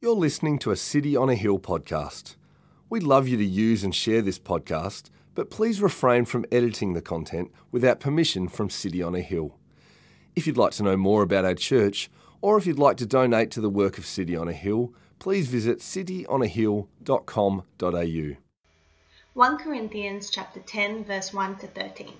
You're 0.00 0.14
listening 0.14 0.60
to 0.60 0.70
a 0.70 0.76
City 0.76 1.16
on 1.16 1.28
a 1.28 1.34
Hill 1.34 1.58
podcast. 1.58 2.36
We'd 2.88 3.02
love 3.02 3.26
you 3.26 3.36
to 3.36 3.44
use 3.44 3.82
and 3.82 3.92
share 3.92 4.22
this 4.22 4.38
podcast, 4.38 5.10
but 5.34 5.50
please 5.50 5.82
refrain 5.82 6.24
from 6.24 6.46
editing 6.52 6.94
the 6.94 7.02
content 7.02 7.50
without 7.72 7.98
permission 7.98 8.46
from 8.46 8.70
City 8.70 9.02
on 9.02 9.16
a 9.16 9.20
Hill. 9.20 9.56
If 10.36 10.46
you'd 10.46 10.56
like 10.56 10.70
to 10.74 10.84
know 10.84 10.96
more 10.96 11.22
about 11.22 11.44
our 11.44 11.56
church, 11.56 12.12
or 12.40 12.56
if 12.56 12.64
you'd 12.64 12.78
like 12.78 12.96
to 12.98 13.06
donate 13.06 13.50
to 13.50 13.60
the 13.60 13.68
work 13.68 13.98
of 13.98 14.06
City 14.06 14.36
on 14.36 14.46
a 14.46 14.52
Hill, 14.52 14.94
please 15.18 15.48
visit 15.48 15.80
cityonahill.com.au. 15.80 18.36
1 19.34 19.58
Corinthians 19.58 20.30
chapter 20.30 20.60
10 20.60 21.04
verse 21.06 21.34
1 21.34 21.56
to 21.56 21.66
13. 21.66 22.12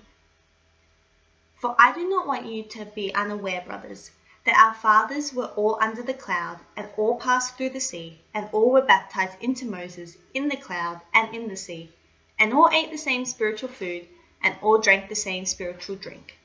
For 1.61 1.77
I 1.79 1.93
do 1.93 2.09
not 2.09 2.27
want 2.27 2.45
you 2.45 2.63
to 2.63 2.83
be 2.93 3.15
unaware, 3.15 3.63
brothers, 3.65 4.11
that 4.49 4.65
our 4.65 4.73
fathers 4.73 5.31
were 5.31 5.51
all 5.55 5.77
under 5.79 6.01
the 6.01 6.11
cloud, 6.11 6.57
and 6.75 6.89
all 6.97 7.19
passed 7.19 7.55
through 7.55 7.69
the 7.69 7.79
sea, 7.79 8.19
and 8.33 8.49
all 8.51 8.71
were 8.71 8.81
baptized 8.81 9.37
into 9.39 9.63
Moses 9.63 10.17
in 10.33 10.49
the 10.49 10.57
cloud 10.57 10.99
and 11.13 11.35
in 11.35 11.47
the 11.47 11.55
sea, 11.55 11.93
and 12.39 12.51
all 12.51 12.67
ate 12.73 12.89
the 12.89 12.97
same 12.97 13.25
spiritual 13.25 13.69
food, 13.69 14.07
and 14.41 14.55
all 14.59 14.79
drank 14.79 15.07
the 15.07 15.13
same 15.13 15.45
spiritual 15.45 15.95
drink. 15.95 16.39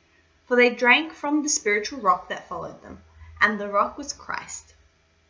For 0.47 0.55
they 0.55 0.69
drank 0.69 1.15
from 1.15 1.43
the 1.43 1.49
spiritual 1.49 1.99
rock 1.99 2.29
that 2.29 2.47
followed 2.47 2.83
them, 2.83 3.03
and 3.41 3.59
the 3.59 3.71
rock 3.71 3.97
was 3.97 4.13
Christ. 4.13 4.75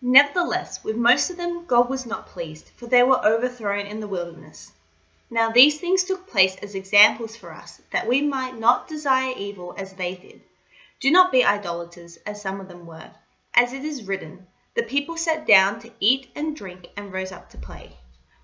Nevertheless, 0.02 0.82
with 0.82 0.96
most 0.96 1.30
of 1.30 1.36
them 1.36 1.66
God 1.66 1.88
was 1.88 2.04
not 2.04 2.26
pleased, 2.26 2.70
for 2.74 2.88
they 2.88 3.04
were 3.04 3.24
overthrown 3.24 3.86
in 3.86 4.00
the 4.00 4.08
wilderness. 4.08 4.72
Now 5.30 5.48
these 5.48 5.78
things 5.78 6.02
took 6.02 6.26
place 6.26 6.56
as 6.56 6.74
examples 6.74 7.36
for 7.36 7.52
us, 7.52 7.80
that 7.92 8.08
we 8.08 8.20
might 8.20 8.58
not 8.58 8.88
desire 8.88 9.32
evil 9.36 9.76
as 9.78 9.92
they 9.92 10.16
did. 10.16 10.40
Do 11.00 11.10
not 11.10 11.32
be 11.32 11.44
idolaters, 11.44 12.18
as 12.18 12.40
some 12.40 12.60
of 12.60 12.68
them 12.68 12.86
were. 12.86 13.10
As 13.52 13.72
it 13.72 13.84
is 13.84 14.04
written, 14.04 14.46
The 14.74 14.82
people 14.82 15.16
sat 15.16 15.46
down 15.46 15.80
to 15.80 15.92
eat 16.00 16.30
and 16.34 16.54
drink 16.56 16.88
and 16.96 17.12
rose 17.12 17.32
up 17.32 17.50
to 17.50 17.58
play. 17.58 17.96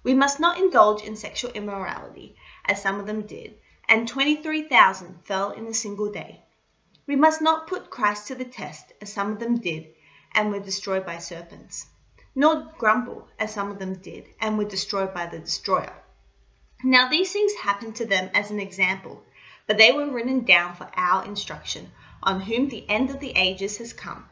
We 0.03 0.15
must 0.15 0.41
not 0.41 0.59
indulge 0.59 1.03
in 1.03 1.15
sexual 1.15 1.53
immorality, 1.53 2.37
as 2.65 2.83
some 2.83 2.99
of 2.99 3.07
them 3.07 3.27
did, 3.27 3.59
and 3.89 4.09
23,000 4.09 5.25
fell 5.25 5.51
in 5.51 5.67
a 5.67 5.75
single 5.75 6.11
day. 6.11 6.43
We 7.07 7.17
must 7.17 7.41
not 7.41 7.67
put 7.67 7.91
Christ 7.91 8.29
to 8.29 8.35
the 8.35 8.45
test, 8.45 8.93
as 9.01 9.13
some 9.13 9.33
of 9.33 9.39
them 9.39 9.59
did, 9.59 9.95
and 10.33 10.51
were 10.51 10.61
destroyed 10.61 11.05
by 11.05 11.19
serpents. 11.19 11.87
Nor 12.35 12.73
grumble, 12.79 13.29
as 13.39 13.53
some 13.53 13.71
of 13.71 13.79
them 13.79 13.95
did, 13.95 14.29
and 14.41 14.57
were 14.57 14.65
destroyed 14.65 15.13
by 15.13 15.27
the 15.27 15.39
destroyer. 15.39 15.93
Now 16.83 17.09
these 17.09 17.33
things 17.33 17.53
happened 17.55 17.97
to 17.97 18.07
them 18.07 18.31
as 18.33 18.51
an 18.51 18.59
example, 18.59 19.23
but 19.67 19.77
they 19.77 19.93
were 19.93 20.11
written 20.11 20.45
down 20.45 20.75
for 20.75 20.91
our 20.95 21.25
instruction, 21.25 21.93
on 22.23 22.41
whom 22.41 22.69
the 22.69 22.89
end 22.89 23.11
of 23.11 23.21
the 23.21 23.33
ages 23.37 23.79
has 23.79 23.93
come. 23.93 24.29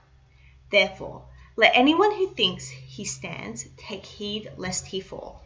Therefore, 0.71 1.25
let 1.57 1.73
anyone 1.75 2.13
who 2.13 2.29
thinks 2.29 2.69
he 2.69 3.05
stands 3.05 3.67
take 3.77 4.05
heed 4.05 4.53
lest 4.57 4.87
he 4.87 5.01
fall. 5.01 5.45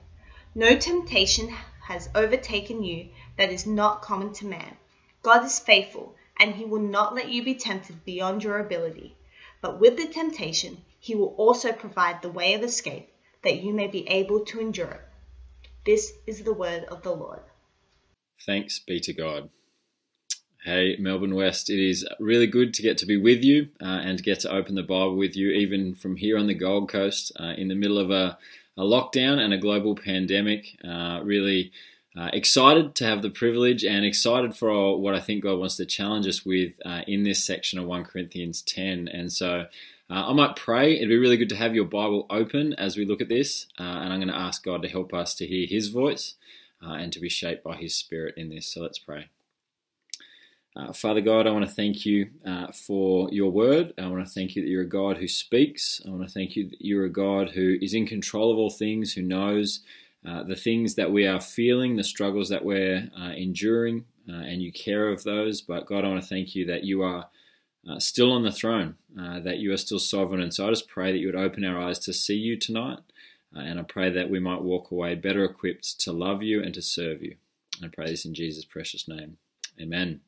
No 0.54 0.76
temptation 0.76 1.48
has 1.82 2.08
overtaken 2.14 2.84
you 2.84 3.08
that 3.36 3.50
is 3.50 3.66
not 3.66 4.02
common 4.02 4.32
to 4.34 4.46
man. 4.46 4.76
God 5.22 5.44
is 5.44 5.58
faithful, 5.58 6.14
and 6.38 6.54
he 6.54 6.64
will 6.64 6.80
not 6.80 7.14
let 7.14 7.28
you 7.28 7.42
be 7.42 7.54
tempted 7.54 8.04
beyond 8.04 8.44
your 8.44 8.58
ability. 8.58 9.16
But 9.60 9.80
with 9.80 9.96
the 9.96 10.06
temptation, 10.06 10.84
he 10.98 11.14
will 11.14 11.34
also 11.38 11.72
provide 11.72 12.20
the 12.20 12.30
way 12.30 12.54
of 12.54 12.62
escape, 12.62 13.08
that 13.42 13.62
you 13.62 13.72
may 13.72 13.86
be 13.86 14.08
able 14.08 14.44
to 14.46 14.60
endure 14.60 14.90
it. 14.90 15.00
This 15.84 16.12
is 16.26 16.42
the 16.42 16.52
word 16.52 16.84
of 16.84 17.02
the 17.02 17.14
Lord. 17.14 17.42
Thanks 18.44 18.78
be 18.80 19.00
to 19.00 19.12
God. 19.12 19.50
Hey, 20.64 20.94
Melbourne 20.96 21.34
West, 21.34 21.70
it 21.70 21.84
is 21.84 22.06
really 22.20 22.46
good 22.46 22.72
to 22.74 22.82
get 22.82 22.96
to 22.98 23.06
be 23.06 23.16
with 23.16 23.42
you 23.42 23.70
uh, 23.80 23.98
and 24.04 24.16
to 24.16 24.22
get 24.22 24.38
to 24.40 24.52
open 24.52 24.76
the 24.76 24.84
Bible 24.84 25.16
with 25.16 25.34
you, 25.34 25.50
even 25.50 25.96
from 25.96 26.14
here 26.14 26.38
on 26.38 26.46
the 26.46 26.54
Gold 26.54 26.88
Coast 26.88 27.32
uh, 27.40 27.54
in 27.58 27.66
the 27.66 27.74
middle 27.74 27.98
of 27.98 28.12
a, 28.12 28.38
a, 28.76 28.82
lockdown 28.82 29.40
and 29.40 29.52
a 29.52 29.58
global 29.58 29.96
pandemic. 29.96 30.78
Uh, 30.84 31.18
really 31.24 31.72
uh, 32.16 32.30
excited 32.32 32.94
to 32.94 33.04
have 33.04 33.22
the 33.22 33.30
privilege 33.30 33.84
and 33.84 34.04
excited 34.04 34.54
for 34.54 35.00
what 35.00 35.16
I 35.16 35.20
think 35.20 35.42
God 35.42 35.58
wants 35.58 35.74
to 35.78 35.84
challenge 35.84 36.28
us 36.28 36.46
with 36.46 36.74
uh, 36.84 37.02
in 37.08 37.24
this 37.24 37.44
section 37.44 37.80
of 37.80 37.86
1 37.86 38.04
Corinthians 38.04 38.62
10. 38.62 39.08
And 39.08 39.32
so 39.32 39.66
uh, 40.08 40.28
I 40.28 40.32
might 40.32 40.54
pray. 40.54 40.94
It'd 40.94 41.08
be 41.08 41.18
really 41.18 41.38
good 41.38 41.48
to 41.48 41.56
have 41.56 41.74
your 41.74 41.86
Bible 41.86 42.24
open 42.30 42.72
as 42.74 42.96
we 42.96 43.04
look 43.04 43.20
at 43.20 43.28
this, 43.28 43.66
and 43.78 44.12
I'm 44.12 44.20
going 44.20 44.28
to 44.28 44.38
ask 44.38 44.62
God 44.62 44.82
to 44.82 44.88
help 44.88 45.12
us 45.12 45.34
to 45.34 45.46
hear 45.46 45.66
His 45.66 45.88
voice 45.88 46.34
and 46.80 47.12
to 47.12 47.18
be 47.18 47.28
shaped 47.28 47.64
by 47.64 47.74
His 47.74 47.96
Spirit 47.96 48.34
in 48.36 48.48
this. 48.48 48.68
So 48.68 48.80
let's 48.80 49.00
pray. 49.00 49.26
Uh, 50.74 50.92
Father 50.92 51.20
God, 51.20 51.46
I 51.46 51.50
want 51.50 51.66
to 51.66 51.74
thank 51.74 52.06
you 52.06 52.30
uh, 52.46 52.72
for 52.72 53.28
your 53.30 53.50
word. 53.50 53.92
I 53.98 54.06
want 54.06 54.26
to 54.26 54.32
thank 54.32 54.56
you 54.56 54.62
that 54.62 54.68
you're 54.68 54.82
a 54.82 54.88
God 54.88 55.18
who 55.18 55.28
speaks. 55.28 56.00
I 56.06 56.10
want 56.10 56.26
to 56.26 56.32
thank 56.32 56.56
you 56.56 56.70
that 56.70 56.80
you're 56.80 57.04
a 57.04 57.10
God 57.10 57.50
who 57.50 57.76
is 57.82 57.92
in 57.92 58.06
control 58.06 58.50
of 58.50 58.56
all 58.56 58.70
things, 58.70 59.12
who 59.12 59.22
knows 59.22 59.80
uh, 60.26 60.44
the 60.44 60.56
things 60.56 60.94
that 60.94 61.12
we 61.12 61.26
are 61.26 61.40
feeling, 61.40 61.96
the 61.96 62.04
struggles 62.04 62.48
that 62.48 62.64
we're 62.64 63.10
uh, 63.18 63.32
enduring, 63.32 64.06
uh, 64.28 64.32
and 64.32 64.62
you 64.62 64.72
care 64.72 65.08
of 65.08 65.24
those. 65.24 65.60
But 65.60 65.86
God, 65.86 66.04
I 66.04 66.08
want 66.08 66.22
to 66.22 66.28
thank 66.28 66.54
you 66.54 66.64
that 66.66 66.84
you 66.84 67.02
are 67.02 67.28
uh, 67.86 67.98
still 67.98 68.32
on 68.32 68.42
the 68.42 68.52
throne, 68.52 68.94
that 69.14 69.58
you 69.58 69.72
are 69.72 69.76
still 69.76 69.98
sovereign. 69.98 70.40
And 70.40 70.54
so 70.54 70.66
I 70.66 70.70
just 70.70 70.88
pray 70.88 71.12
that 71.12 71.18
you 71.18 71.26
would 71.26 71.36
open 71.36 71.64
our 71.64 71.78
eyes 71.78 71.98
to 72.00 72.14
see 72.14 72.36
you 72.36 72.56
tonight. 72.56 73.00
and 73.52 73.78
I 73.78 73.82
pray 73.82 74.08
that 74.10 74.30
we 74.30 74.38
might 74.38 74.62
walk 74.62 74.90
away 74.90 75.16
better 75.16 75.44
equipped 75.44 76.00
to 76.00 76.12
love 76.12 76.42
you 76.42 76.62
and 76.62 76.72
to 76.72 76.80
serve 76.80 77.22
you. 77.22 77.36
I 77.84 77.88
pray 77.88 78.06
this 78.06 78.24
in 78.24 78.32
Jesus' 78.32 78.64
precious 78.64 79.06
name. 79.08 79.36
Amen. 79.80 80.20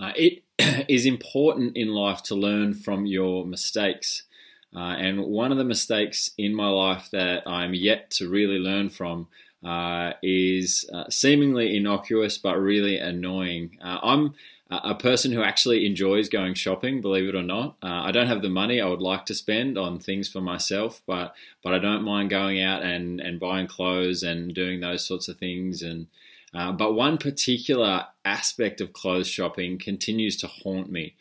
Uh, 0.00 0.12
it 0.16 0.42
is 0.88 1.06
important 1.06 1.76
in 1.76 1.88
life 1.88 2.22
to 2.24 2.34
learn 2.34 2.74
from 2.74 3.06
your 3.06 3.44
mistakes. 3.46 4.24
Uh, 4.74 4.96
and 4.98 5.24
one 5.24 5.52
of 5.52 5.58
the 5.58 5.64
mistakes 5.64 6.30
in 6.36 6.54
my 6.54 6.68
life 6.68 7.08
that 7.12 7.46
I'm 7.46 7.74
yet 7.74 8.10
to 8.12 8.28
really 8.28 8.58
learn 8.58 8.90
from 8.90 9.28
uh, 9.64 10.12
is 10.22 10.88
uh, 10.92 11.08
seemingly 11.08 11.76
innocuous 11.76 12.38
but 12.38 12.56
really 12.58 12.98
annoying. 12.98 13.78
Uh, 13.82 13.98
I'm 14.02 14.34
a 14.70 14.94
person 14.94 15.32
who 15.32 15.42
actually 15.42 15.86
enjoys 15.86 16.28
going 16.28 16.54
shopping, 16.54 17.00
believe 17.00 17.28
it 17.28 17.34
or 17.34 17.42
not. 17.42 17.76
Uh, 17.82 18.02
I 18.02 18.12
don't 18.12 18.26
have 18.26 18.42
the 18.42 18.48
money 18.48 18.80
I 18.80 18.86
would 18.86 19.02
like 19.02 19.26
to 19.26 19.34
spend 19.34 19.76
on 19.78 19.98
things 19.98 20.28
for 20.28 20.40
myself, 20.40 21.02
but 21.06 21.34
but 21.62 21.74
I 21.74 21.78
don't 21.78 22.02
mind 22.02 22.30
going 22.30 22.60
out 22.62 22.82
and, 22.82 23.20
and 23.20 23.38
buying 23.38 23.66
clothes 23.66 24.22
and 24.22 24.54
doing 24.54 24.80
those 24.80 25.06
sorts 25.06 25.28
of 25.28 25.38
things 25.38 25.82
and 25.82 26.06
uh, 26.54 26.72
but 26.72 26.94
one 26.94 27.18
particular 27.18 28.06
aspect 28.24 28.80
of 28.80 28.92
clothes 28.92 29.28
shopping 29.28 29.78
continues 29.78 30.36
to 30.38 30.46
haunt 30.46 30.90
me, 30.90 31.14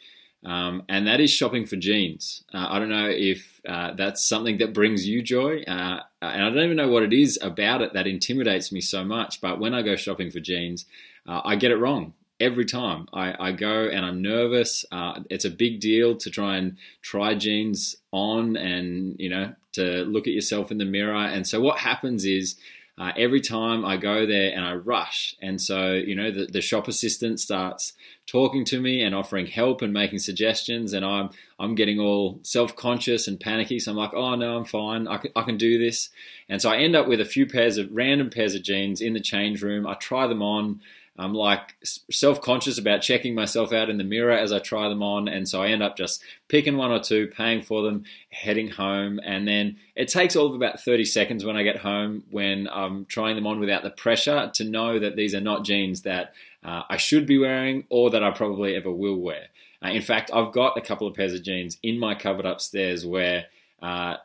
um, 0.45 0.83
and 0.89 1.07
that 1.07 1.19
is 1.21 1.31
shopping 1.31 1.65
for 1.65 1.75
jeans. 1.75 2.43
Uh, 2.53 2.67
I 2.69 2.79
don't 2.79 2.89
know 2.89 3.09
if 3.09 3.61
uh, 3.67 3.93
that's 3.93 4.23
something 4.23 4.57
that 4.59 4.73
brings 4.73 5.07
you 5.07 5.21
joy, 5.21 5.63
uh, 5.67 5.99
and 6.21 6.43
I 6.43 6.49
don't 6.49 6.63
even 6.63 6.77
know 6.77 6.89
what 6.89 7.03
it 7.03 7.13
is 7.13 7.39
about 7.41 7.81
it 7.81 7.93
that 7.93 8.07
intimidates 8.07 8.71
me 8.71 8.81
so 8.81 9.03
much. 9.03 9.41
But 9.41 9.59
when 9.59 9.73
I 9.73 9.81
go 9.81 9.95
shopping 9.95 10.31
for 10.31 10.39
jeans, 10.39 10.85
uh, 11.27 11.41
I 11.43 11.55
get 11.55 11.71
it 11.71 11.77
wrong 11.77 12.13
every 12.39 12.65
time. 12.65 13.07
I, 13.13 13.47
I 13.47 13.51
go 13.53 13.87
and 13.87 14.05
I'm 14.05 14.21
nervous. 14.21 14.85
Uh, 14.91 15.21
it's 15.29 15.45
a 15.45 15.49
big 15.49 15.79
deal 15.79 16.15
to 16.17 16.29
try 16.29 16.57
and 16.57 16.77
try 17.01 17.35
jeans 17.35 17.95
on, 18.11 18.57
and 18.57 19.15
you 19.19 19.29
know 19.29 19.53
to 19.73 20.03
look 20.03 20.27
at 20.27 20.33
yourself 20.33 20.71
in 20.71 20.77
the 20.77 20.85
mirror. 20.85 21.15
And 21.15 21.47
so 21.47 21.59
what 21.61 21.79
happens 21.79 22.25
is 22.25 22.55
uh, 22.97 23.11
every 23.17 23.41
time 23.41 23.83
I 23.83 23.97
go 23.97 24.25
there 24.27 24.51
and 24.55 24.63
I 24.63 24.75
rush. 24.75 25.35
And 25.41 25.59
so, 25.59 25.93
you 25.93 26.15
know, 26.15 26.29
the, 26.29 26.45
the 26.45 26.61
shop 26.61 26.87
assistant 26.87 27.39
starts 27.39 27.93
talking 28.27 28.63
to 28.65 28.79
me 28.79 29.01
and 29.01 29.15
offering 29.15 29.47
help 29.47 29.81
and 29.81 29.91
making 29.91 30.19
suggestions. 30.19 30.93
And 30.93 31.03
I'm, 31.03 31.31
I'm 31.59 31.73
getting 31.73 31.99
all 31.99 32.39
self 32.43 32.75
conscious 32.75 33.27
and 33.27 33.39
panicky. 33.39 33.79
So 33.79 33.91
I'm 33.91 33.97
like, 33.97 34.13
oh, 34.13 34.35
no, 34.35 34.57
I'm 34.57 34.65
fine. 34.65 35.07
I 35.07 35.17
can, 35.17 35.31
I 35.35 35.41
can 35.41 35.57
do 35.57 35.79
this. 35.79 36.09
And 36.47 36.61
so 36.61 36.69
I 36.69 36.77
end 36.77 36.95
up 36.95 37.07
with 37.07 37.19
a 37.19 37.25
few 37.25 37.47
pairs 37.47 37.77
of 37.77 37.89
random 37.91 38.29
pairs 38.29 38.53
of 38.53 38.61
jeans 38.61 39.01
in 39.01 39.13
the 39.13 39.19
change 39.19 39.63
room. 39.63 39.87
I 39.87 39.95
try 39.95 40.27
them 40.27 40.43
on. 40.43 40.79
I'm 41.17 41.35
like 41.35 41.75
self 42.09 42.41
conscious 42.41 42.79
about 42.79 43.03
checking 43.03 43.35
myself 43.35 43.71
out 43.71 43.89
in 43.89 43.97
the 43.97 44.03
mirror 44.03 44.31
as 44.31 44.51
I 44.51 44.57
try 44.57 44.89
them 44.89 45.03
on. 45.03 45.27
And 45.27 45.47
so 45.47 45.61
I 45.61 45.67
end 45.67 45.83
up 45.83 45.95
just 45.95 46.23
picking 46.47 46.75
one 46.75 46.91
or 46.91 46.99
two, 46.99 47.27
paying 47.27 47.61
for 47.61 47.83
them, 47.83 48.05
heading 48.29 48.69
home. 48.69 49.19
And 49.23 49.47
then 49.47 49.77
it 49.95 50.07
takes 50.07 50.35
all 50.35 50.47
of 50.47 50.55
about 50.55 50.79
30 50.79 51.05
seconds 51.05 51.45
when 51.45 51.55
I 51.55 51.61
get 51.61 51.77
home 51.77 52.23
when 52.31 52.67
I'm 52.71 53.05
trying 53.05 53.35
them 53.35 53.45
on 53.45 53.59
without 53.59 53.83
the 53.83 53.91
pressure 53.91 54.49
to 54.55 54.63
know 54.63 54.97
that 54.97 55.15
these 55.15 55.35
are 55.35 55.41
not 55.41 55.65
jeans 55.65 56.01
that 56.01 56.33
uh, 56.63 56.81
I 56.89 56.97
should 56.97 57.27
be 57.27 57.37
wearing 57.37 57.83
or 57.89 58.09
that 58.09 58.23
I 58.23 58.31
probably 58.31 58.75
ever 58.75 58.91
will 58.91 59.17
wear. 59.17 59.47
Uh, 59.85 59.89
in 59.89 60.01
fact, 60.01 60.31
I've 60.33 60.51
got 60.51 60.77
a 60.77 60.81
couple 60.81 61.07
of 61.07 61.13
pairs 61.13 61.33
of 61.33 61.43
jeans 61.43 61.77
in 61.83 61.99
my 61.99 62.15
cupboard 62.15 62.45
upstairs 62.47 63.05
where 63.05 63.45
uh, 63.83 64.15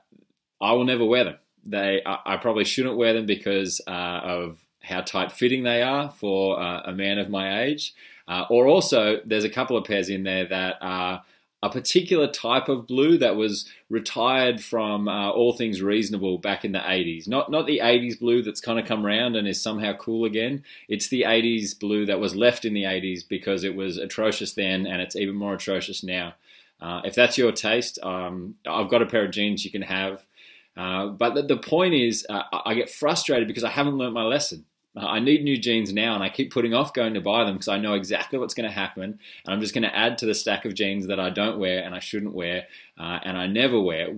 I 0.58 0.72
will 0.72 0.84
never 0.84 1.04
wear 1.04 1.24
them. 1.24 1.36
They, 1.66 2.00
I, 2.06 2.18
I 2.24 2.36
probably 2.38 2.64
shouldn't 2.64 2.96
wear 2.96 3.12
them 3.12 3.26
because 3.26 3.82
uh, 3.86 3.90
of 4.22 4.58
how 4.88 5.00
tight 5.00 5.30
fitting 5.32 5.62
they 5.62 5.82
are 5.82 6.10
for 6.10 6.60
uh, 6.60 6.82
a 6.84 6.92
man 6.92 7.18
of 7.18 7.28
my 7.28 7.62
age. 7.62 7.94
Uh, 8.26 8.44
or 8.50 8.66
also, 8.66 9.20
there's 9.24 9.44
a 9.44 9.50
couple 9.50 9.76
of 9.76 9.84
pairs 9.84 10.08
in 10.08 10.22
there 10.22 10.46
that 10.46 10.76
are 10.80 11.22
a 11.62 11.70
particular 11.70 12.28
type 12.28 12.68
of 12.68 12.86
blue 12.86 13.18
that 13.18 13.34
was 13.34 13.68
retired 13.90 14.62
from 14.62 15.08
uh, 15.08 15.30
all 15.30 15.52
things 15.52 15.82
reasonable 15.82 16.38
back 16.38 16.64
in 16.64 16.72
the 16.72 16.78
80s. 16.78 17.26
Not 17.26 17.50
not 17.50 17.66
the 17.66 17.80
80s 17.82 18.18
blue 18.18 18.42
that's 18.42 18.60
kind 18.60 18.78
of 18.78 18.86
come 18.86 19.04
around 19.04 19.34
and 19.34 19.48
is 19.48 19.60
somehow 19.60 19.94
cool 19.94 20.24
again. 20.24 20.62
It's 20.88 21.08
the 21.08 21.22
80s 21.22 21.78
blue 21.78 22.06
that 22.06 22.20
was 22.20 22.36
left 22.36 22.64
in 22.64 22.74
the 22.74 22.84
80s 22.84 23.26
because 23.28 23.64
it 23.64 23.74
was 23.74 23.96
atrocious 23.96 24.52
then 24.52 24.86
and 24.86 25.02
it's 25.02 25.16
even 25.16 25.34
more 25.34 25.54
atrocious 25.54 26.04
now. 26.04 26.34
Uh, 26.80 27.00
if 27.04 27.16
that's 27.16 27.36
your 27.36 27.50
taste, 27.50 27.98
um, 28.04 28.54
I've 28.66 28.88
got 28.88 29.02
a 29.02 29.06
pair 29.06 29.24
of 29.24 29.32
jeans 29.32 29.64
you 29.64 29.70
can 29.72 29.82
have. 29.82 30.24
Uh, 30.76 31.08
but 31.08 31.34
the, 31.34 31.42
the, 31.42 31.56
point 31.56 31.92
is, 31.92 32.24
uh, 32.30 32.42
I 32.64 32.74
get 32.74 32.88
frustrated 32.88 33.48
because 33.48 33.64
I 33.64 33.70
haven't 33.70 33.98
learnt 33.98 34.14
my 34.14 34.22
lesson. 34.22 34.64
Uh, 34.96 35.06
I 35.06 35.20
need 35.20 35.44
new 35.44 35.56
jeans 35.56 35.92
now, 35.92 36.14
and 36.14 36.24
I 36.24 36.28
keep 36.28 36.52
putting 36.52 36.74
off 36.74 36.92
going 36.92 37.14
to 37.14 37.20
buy 37.20 37.44
them 37.44 37.54
because 37.54 37.68
I 37.68 37.78
know 37.78 37.94
exactly 37.94 38.38
what's 38.38 38.54
going 38.54 38.68
to 38.68 38.74
happen, 38.74 39.04
and 39.04 39.18
I'm 39.46 39.60
just 39.60 39.74
going 39.74 39.82
to 39.82 39.94
add 39.94 40.18
to 40.18 40.26
the 40.26 40.34
stack 40.34 40.64
of 40.64 40.74
jeans 40.74 41.06
that 41.06 41.20
I 41.20 41.30
don't 41.30 41.58
wear 41.58 41.82
and 41.82 41.94
I 41.94 42.00
shouldn't 42.00 42.34
wear, 42.34 42.66
uh, 42.98 43.18
and 43.22 43.36
I 43.36 43.46
never 43.46 43.80
wear. 43.80 44.08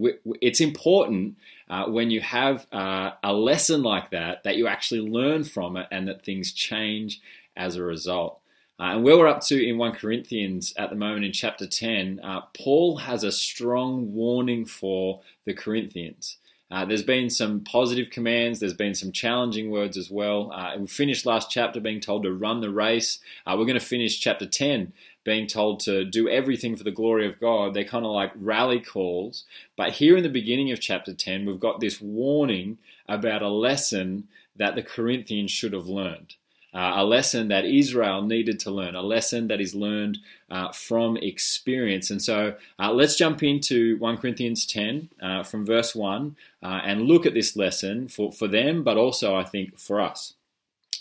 It's 0.41 0.61
important 0.61 1.37
uh, 1.69 1.87
when 1.87 2.11
you 2.11 2.21
have 2.21 2.67
uh, 2.73 3.13
a 3.23 3.33
lesson 3.33 3.83
like 3.83 4.11
that 4.11 4.45
that 4.45 4.57
you 4.57 4.67
actually 4.67 5.01
learn 5.01 5.45
from 5.45 5.77
it 5.77 5.87
and 5.91 6.09
that 6.09 6.25
things 6.25 6.53
change 6.53 7.21
as 7.57 7.77
a 7.77 7.83
result. 7.83 8.41
Uh, 8.81 8.95
and 8.95 9.05
where 9.05 9.19
we're 9.19 9.29
up 9.29 9.43
to 9.43 9.63
in 9.63 9.77
1 9.77 9.93
Corinthians 9.93 10.73
at 10.79 10.89
the 10.89 10.97
moment 10.97 11.25
in 11.25 11.33
chapter 11.33 11.67
10, 11.67 12.19
uh, 12.25 12.41
Paul 12.57 12.97
has 12.97 13.23
a 13.23 13.31
strong 13.31 14.15
warning 14.15 14.65
for 14.65 15.21
the 15.45 15.53
Corinthians. 15.53 16.39
Uh, 16.71 16.85
there's 16.85 17.03
been 17.03 17.29
some 17.29 17.61
positive 17.61 18.11
commands, 18.11 18.61
there's 18.61 18.75
been 18.75 18.95
some 18.95 19.11
challenging 19.11 19.71
words 19.71 19.97
as 19.97 20.11
well. 20.11 20.53
Uh, 20.53 20.77
we 20.79 20.87
finished 20.87 21.27
last 21.27 21.51
chapter 21.51 21.81
being 21.81 22.01
told 22.01 22.23
to 22.23 22.33
run 22.33 22.61
the 22.61 22.71
race. 22.71 23.19
Uh, 23.47 23.57
we're 23.59 23.67
going 23.67 23.79
to 23.79 23.85
finish 23.85 24.21
chapter 24.21 24.47
10 24.47 24.93
being 25.25 25.47
told 25.47 25.81
to 25.81 26.05
do 26.05 26.29
everything 26.29 26.77
for 26.77 26.85
the 26.85 26.91
glory 26.91 27.27
of 27.27 27.41
God. 27.41 27.75
They're 27.75 27.85
kind 27.85 28.07
of 28.07 28.13
like 28.13 28.33
rally 28.37 28.81
calls. 28.81 29.45
But 29.77 29.93
here 29.93 30.17
in 30.17 30.23
the 30.23 30.29
beginning 30.29 30.71
of 30.71 30.81
chapter 30.81 31.13
10, 31.13 31.45
we've 31.45 31.61
got 31.61 31.81
this 31.81 32.01
warning 32.01 32.79
about 33.09 33.43
a 33.43 33.49
lesson 33.49 34.29
that 34.57 34.75
the 34.75 34.83
Corinthians 34.83 35.51
should 35.51 35.73
have 35.73 35.89
learned 35.89 36.37
uh, 36.73 36.93
a 36.97 37.05
lesson 37.05 37.49
that 37.49 37.65
Israel 37.65 38.23
needed 38.23 38.61
to 38.61 38.71
learn, 38.71 38.95
a 38.95 39.03
lesson 39.03 39.49
that 39.49 39.61
is 39.61 39.75
learned 39.75 40.19
uh, 40.51 40.71
from 40.73 41.17
experience. 41.17 42.11
And 42.11 42.23
so 42.23 42.55
uh, 42.79 42.93
let's 42.93 43.17
jump 43.17 43.43
into 43.43 43.97
1 43.99 44.19
Corinthians 44.19 44.67
10 44.67 45.09
uh, 45.21 45.43
from 45.43 45.67
verse 45.67 45.95
1 45.95 46.37
uh, 46.63 46.67
and 46.85 47.03
look 47.03 47.27
at 47.27 47.35
this 47.35 47.57
lesson 47.57 48.09
for, 48.09 48.33
for 48.33 48.49
them, 48.49 48.83
but 48.83 48.97
also, 48.97 49.35
I 49.35 49.45
think, 49.45 49.79
for 49.79 50.01
us. 50.01 50.35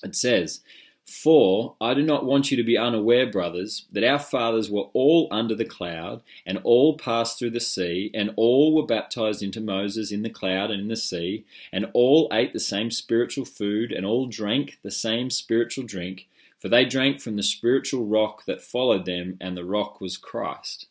It 0.03 0.15
says, 0.15 0.61
for 1.09 1.75
I 1.81 1.93
do 1.93 2.03
not 2.03 2.25
want 2.25 2.51
you 2.51 2.57
to 2.57 2.63
be 2.63 2.77
unaware, 2.77 3.25
brothers, 3.25 3.85
that 3.91 4.03
our 4.03 4.19
fathers 4.19 4.69
were 4.69 4.89
all 4.93 5.27
under 5.31 5.55
the 5.55 5.65
cloud, 5.65 6.21
and 6.45 6.59
all 6.63 6.97
passed 6.97 7.39
through 7.39 7.49
the 7.49 7.59
sea, 7.59 8.11
and 8.13 8.31
all 8.35 8.73
were 8.73 8.85
baptized 8.85 9.41
into 9.41 9.59
Moses 9.59 10.11
in 10.11 10.21
the 10.21 10.29
cloud 10.29 10.71
and 10.71 10.81
in 10.81 10.87
the 10.87 10.95
sea, 10.95 11.45
and 11.71 11.87
all 11.93 12.29
ate 12.31 12.53
the 12.53 12.59
same 12.59 12.91
spiritual 12.91 13.45
food, 13.45 13.91
and 13.91 14.05
all 14.05 14.27
drank 14.27 14.77
the 14.83 14.91
same 14.91 15.29
spiritual 15.29 15.83
drink, 15.83 16.27
for 16.59 16.69
they 16.69 16.85
drank 16.85 17.19
from 17.19 17.35
the 17.35 17.43
spiritual 17.43 18.05
rock 18.05 18.45
that 18.45 18.61
followed 18.61 19.05
them, 19.05 19.37
and 19.41 19.57
the 19.57 19.65
rock 19.65 19.99
was 19.99 20.17
Christ. 20.17 20.87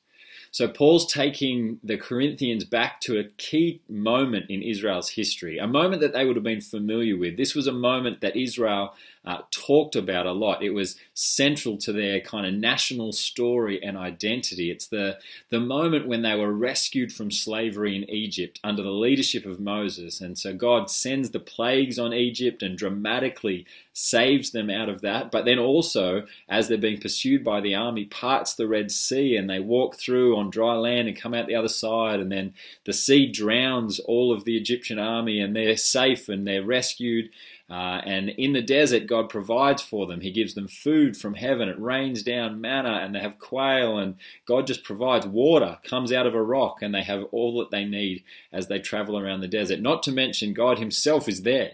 So 0.50 0.66
Paul's 0.66 1.12
taking 1.12 1.78
the 1.84 1.98
Corinthians 1.98 2.64
back 2.64 3.00
to 3.02 3.18
a 3.18 3.24
key 3.24 3.82
moment 3.88 4.46
in 4.48 4.62
Israel's 4.62 5.10
history, 5.10 5.58
a 5.58 5.66
moment 5.66 6.00
that 6.00 6.14
they 6.14 6.24
would 6.24 6.36
have 6.36 6.44
been 6.44 6.60
familiar 6.60 7.16
with. 7.16 7.36
This 7.36 7.54
was 7.54 7.66
a 7.66 7.72
moment 7.72 8.22
that 8.22 8.36
Israel 8.36 8.94
uh, 9.24 9.42
talked 9.50 9.96
about 9.96 10.26
a 10.26 10.32
lot. 10.32 10.62
It 10.62 10.70
was 10.70 10.96
central 11.14 11.76
to 11.78 11.92
their 11.92 12.20
kind 12.20 12.46
of 12.46 12.54
national 12.54 13.12
story 13.12 13.82
and 13.82 13.96
identity. 13.96 14.70
It's 14.70 14.86
the, 14.86 15.18
the 15.50 15.60
moment 15.60 16.06
when 16.06 16.22
they 16.22 16.34
were 16.34 16.52
rescued 16.52 17.12
from 17.12 17.30
slavery 17.30 17.96
in 17.96 18.08
Egypt 18.08 18.60
under 18.64 18.82
the 18.82 18.90
leadership 18.90 19.46
of 19.46 19.60
Moses. 19.60 20.20
And 20.20 20.38
so 20.38 20.54
God 20.54 20.90
sends 20.90 21.30
the 21.30 21.40
plagues 21.40 21.98
on 21.98 22.12
Egypt 22.12 22.62
and 22.62 22.78
dramatically 22.78 23.66
saves 23.98 24.52
them 24.52 24.70
out 24.70 24.88
of 24.88 25.00
that. 25.00 25.32
But 25.32 25.44
then 25.44 25.58
also, 25.58 26.24
as 26.48 26.68
they're 26.68 26.78
being 26.78 27.00
pursued 27.00 27.42
by 27.42 27.60
the 27.60 27.74
army, 27.74 28.04
parts 28.04 28.54
the 28.54 28.68
Red 28.68 28.92
Sea 28.92 29.36
and 29.36 29.50
they 29.50 29.58
walk 29.58 29.96
through 29.96 30.36
on 30.36 30.50
dry 30.50 30.74
land 30.74 31.08
and 31.08 31.20
come 31.20 31.34
out 31.34 31.48
the 31.48 31.56
other 31.56 31.68
side. 31.68 32.20
And 32.20 32.30
then 32.30 32.54
the 32.84 32.92
sea 32.92 33.26
drowns 33.26 33.98
all 33.98 34.32
of 34.32 34.44
the 34.44 34.56
Egyptian 34.56 35.00
army 35.00 35.40
and 35.40 35.54
they're 35.56 35.76
safe 35.76 36.28
and 36.28 36.46
they're 36.46 36.64
rescued. 36.64 37.30
Uh, 37.70 38.00
and 38.06 38.30
in 38.30 38.54
the 38.54 38.62
desert, 38.62 39.06
God 39.06 39.28
provides 39.28 39.82
for 39.82 40.06
them. 40.06 40.22
He 40.22 40.30
gives 40.30 40.54
them 40.54 40.68
food 40.68 41.18
from 41.18 41.34
heaven. 41.34 41.68
It 41.68 41.78
rains 41.78 42.22
down 42.22 42.62
manna, 42.62 43.00
and 43.02 43.14
they 43.14 43.20
have 43.20 43.38
quail, 43.38 43.98
and 43.98 44.16
God 44.46 44.66
just 44.66 44.84
provides 44.84 45.26
water, 45.26 45.78
comes 45.84 46.10
out 46.10 46.26
of 46.26 46.34
a 46.34 46.42
rock, 46.42 46.80
and 46.80 46.94
they 46.94 47.02
have 47.02 47.24
all 47.30 47.58
that 47.58 47.70
they 47.70 47.84
need 47.84 48.24
as 48.52 48.68
they 48.68 48.78
travel 48.78 49.18
around 49.18 49.40
the 49.40 49.48
desert. 49.48 49.80
Not 49.80 50.02
to 50.04 50.12
mention, 50.12 50.54
God 50.54 50.78
Himself 50.78 51.28
is 51.28 51.42
there. 51.42 51.72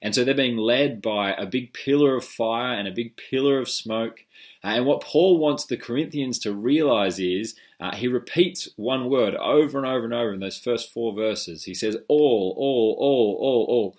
And 0.00 0.14
so 0.14 0.24
they're 0.24 0.34
being 0.34 0.56
led 0.56 1.00
by 1.00 1.32
a 1.32 1.46
big 1.46 1.72
pillar 1.72 2.16
of 2.16 2.24
fire 2.24 2.74
and 2.74 2.88
a 2.88 2.92
big 2.92 3.16
pillar 3.16 3.58
of 3.58 3.68
smoke. 3.68 4.24
Uh, 4.64 4.68
and 4.68 4.86
what 4.86 5.00
Paul 5.00 5.38
wants 5.38 5.64
the 5.64 5.76
Corinthians 5.76 6.40
to 6.40 6.52
realize 6.52 7.20
is 7.20 7.54
uh, 7.80 7.94
he 7.94 8.08
repeats 8.08 8.68
one 8.76 9.08
word 9.08 9.36
over 9.36 9.78
and 9.78 9.86
over 9.86 10.04
and 10.04 10.14
over 10.14 10.32
in 10.34 10.40
those 10.40 10.58
first 10.58 10.92
four 10.92 11.14
verses. 11.14 11.64
He 11.64 11.74
says, 11.74 11.96
All, 12.08 12.54
all, 12.58 12.96
all, 12.98 13.38
all, 13.40 13.66
all 13.68 13.96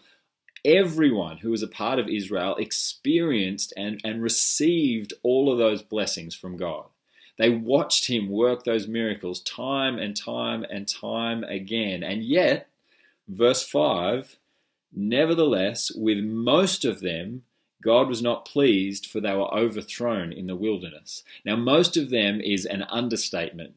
everyone 0.65 1.38
who 1.38 1.50
was 1.51 1.63
a 1.63 1.68
part 1.68 2.00
of 2.00 2.07
Israel 2.07 2.56
experienced 2.56 3.74
and, 3.75 4.00
and 4.04 4.21
received 4.21 5.13
all 5.24 5.51
of 5.51 5.57
those 5.57 5.81
blessings 5.81 6.36
from 6.36 6.57
God. 6.57 6.86
They 7.38 7.50
watched 7.50 8.07
him 8.07 8.30
work 8.30 8.63
those 8.63 8.88
miracles 8.88 9.42
time 9.42 9.98
and 9.98 10.15
time 10.15 10.65
and 10.69 10.88
time 10.88 11.44
again. 11.44 12.04
And 12.04 12.24
yet, 12.24 12.69
verse 13.27 13.68
5 13.68 14.38
nevertheless, 14.95 15.92
with 15.92 16.19
most 16.19 16.86
of 16.86 17.01
them, 17.01 17.44
God 17.83 18.07
was 18.07 18.21
not 18.21 18.45
pleased, 18.45 19.07
for 19.07 19.19
they 19.19 19.33
were 19.33 19.54
overthrown 19.54 20.31
in 20.31 20.48
the 20.48 20.56
wilderness. 20.56 21.24
Now, 21.44 21.56
most 21.56 21.98
of 21.98 22.09
them 22.09 22.39
is 22.39 22.66
an 22.66 22.83
understatement. 22.83 23.74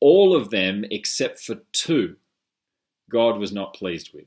All 0.00 0.34
of 0.34 0.50
them, 0.50 0.84
except 0.90 1.40
for 1.40 1.56
two, 1.72 2.16
God 3.10 3.38
was 3.38 3.52
not 3.52 3.74
pleased 3.74 4.14
with. 4.14 4.26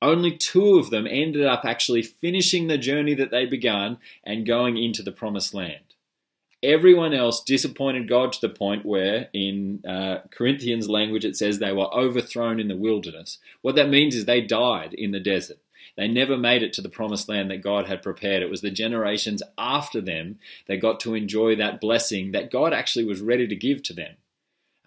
Only 0.00 0.36
two 0.36 0.78
of 0.78 0.90
them 0.90 1.06
ended 1.08 1.44
up 1.44 1.64
actually 1.64 2.02
finishing 2.02 2.66
the 2.66 2.78
journey 2.78 3.14
that 3.14 3.30
they 3.30 3.46
began 3.46 3.98
and 4.22 4.46
going 4.46 4.76
into 4.76 5.02
the 5.02 5.12
promised 5.12 5.54
land. 5.54 5.82
Everyone 6.62 7.14
else 7.14 7.42
disappointed 7.42 8.08
God 8.08 8.32
to 8.32 8.40
the 8.40 8.48
point 8.48 8.84
where, 8.84 9.28
in 9.32 9.84
uh, 9.86 10.22
Corinthians 10.30 10.88
language, 10.88 11.24
it 11.24 11.36
says 11.36 11.58
they 11.58 11.72
were 11.72 11.92
overthrown 11.94 12.58
in 12.58 12.68
the 12.68 12.76
wilderness. 12.76 13.38
What 13.62 13.76
that 13.76 13.88
means 13.88 14.14
is 14.14 14.24
they 14.24 14.40
died 14.40 14.92
in 14.94 15.12
the 15.12 15.20
desert. 15.20 15.58
They 15.96 16.08
never 16.08 16.36
made 16.36 16.62
it 16.62 16.72
to 16.74 16.80
the 16.80 16.88
promised 16.88 17.28
land 17.28 17.50
that 17.50 17.62
God 17.62 17.86
had 17.86 18.02
prepared. 18.02 18.42
It 18.42 18.50
was 18.50 18.60
the 18.60 18.70
generations 18.70 19.42
after 19.56 20.00
them 20.00 20.38
that 20.66 20.76
got 20.80 21.00
to 21.00 21.14
enjoy 21.14 21.56
that 21.56 21.80
blessing 21.80 22.32
that 22.32 22.52
God 22.52 22.72
actually 22.72 23.04
was 23.04 23.20
ready 23.20 23.48
to 23.48 23.56
give 23.56 23.82
to 23.84 23.92
them. 23.92 24.14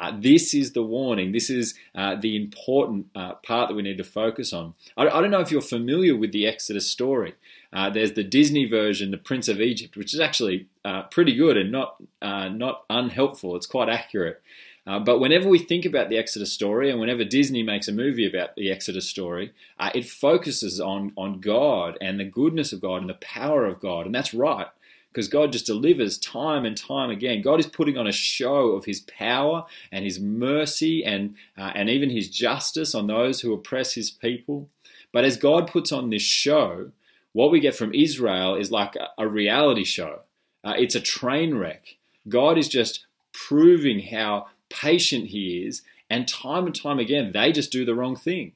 Uh, 0.01 0.11
this 0.19 0.55
is 0.55 0.73
the 0.73 0.81
warning. 0.81 1.31
This 1.31 1.51
is 1.51 1.75
uh, 1.93 2.15
the 2.15 2.35
important 2.35 3.05
uh, 3.15 3.35
part 3.35 3.69
that 3.69 3.75
we 3.75 3.83
need 3.83 3.99
to 3.99 4.03
focus 4.03 4.51
on. 4.51 4.73
I, 4.97 5.07
I, 5.07 5.21
don't 5.21 5.29
know 5.29 5.41
if 5.41 5.51
you're 5.51 5.61
familiar 5.61 6.17
with 6.17 6.31
the 6.31 6.47
Exodus 6.47 6.89
story. 6.89 7.35
Uh, 7.71 7.91
there's 7.91 8.13
the 8.13 8.23
Disney 8.23 8.65
version, 8.65 9.11
The 9.11 9.17
Prince 9.17 9.47
of 9.47 9.61
Egypt, 9.61 9.95
which 9.95 10.15
is 10.15 10.19
actually 10.19 10.65
uh, 10.83 11.03
pretty 11.03 11.35
good 11.35 11.55
and 11.55 11.71
not 11.71 11.97
uh, 12.19 12.49
not 12.49 12.83
unhelpful. 12.89 13.55
It's 13.55 13.67
quite 13.67 13.89
accurate. 13.89 14.41
but 14.85 15.19
whenever 15.19 15.47
we 15.47 15.59
think 15.59 15.85
about 15.85 16.09
the 16.09 16.17
Exodus 16.17 16.51
story, 16.51 16.89
and 16.89 16.99
whenever 16.99 17.23
Disney 17.23 17.61
makes 17.61 17.87
a 17.87 17.93
movie 17.93 18.27
about 18.27 18.55
the 18.55 18.71
Exodus 18.71 19.07
story, 19.07 19.53
it 19.93 20.07
focuses 20.07 20.79
on 20.79 21.13
on 21.15 21.39
God 21.39 21.99
and 22.01 22.19
the 22.19 22.25
goodness 22.25 22.73
of 22.73 22.81
God 22.81 23.01
and 23.01 23.09
the 23.09 23.13
power 23.21 23.67
of 23.67 23.79
God, 23.79 24.07
and 24.07 24.15
that's 24.15 24.33
right 24.33 24.67
because 25.11 25.27
God 25.27 25.51
just 25.51 25.65
delivers 25.65 26.17
time 26.17 26.65
and 26.65 26.77
time 26.77 27.09
again. 27.09 27.41
God 27.41 27.59
is 27.59 27.67
putting 27.67 27.97
on 27.97 28.07
a 28.07 28.13
show 28.13 28.69
of 28.71 28.85
His 28.85 29.01
power 29.01 29.65
and 29.91 30.05
His 30.05 30.19
mercy 30.19 31.03
and 31.03 31.35
uh, 31.57 31.71
and 31.75 31.89
even 31.89 32.09
His 32.09 32.29
justice 32.29 32.95
on 32.95 33.07
those 33.07 33.41
who 33.41 33.53
oppress 33.53 33.93
His 33.93 34.09
people. 34.09 34.69
But 35.11 35.25
as 35.25 35.37
God 35.37 35.67
puts 35.67 35.91
on 35.91 36.09
this 36.09 36.21
show, 36.21 36.91
what 37.33 37.51
we 37.51 37.59
get 37.59 37.75
from 37.75 37.93
Israel 37.93 38.55
is 38.55 38.71
like 38.71 38.95
a, 38.95 39.09
a 39.17 39.27
reality 39.27 39.83
show. 39.83 40.21
Uh, 40.63 40.73
it's 40.77 40.95
a 40.95 41.01
train 41.01 41.55
wreck. 41.55 41.97
God 42.27 42.57
is 42.57 42.69
just 42.69 43.05
proving 43.33 43.99
how 44.07 44.47
patient 44.69 45.27
He 45.27 45.65
is, 45.65 45.81
and 46.09 46.27
time 46.27 46.65
and 46.65 46.75
time 46.75 46.99
again, 46.99 47.31
they 47.33 47.51
just 47.51 47.71
do 47.71 47.83
the 47.83 47.95
wrong 47.95 48.15
thing. 48.15 48.53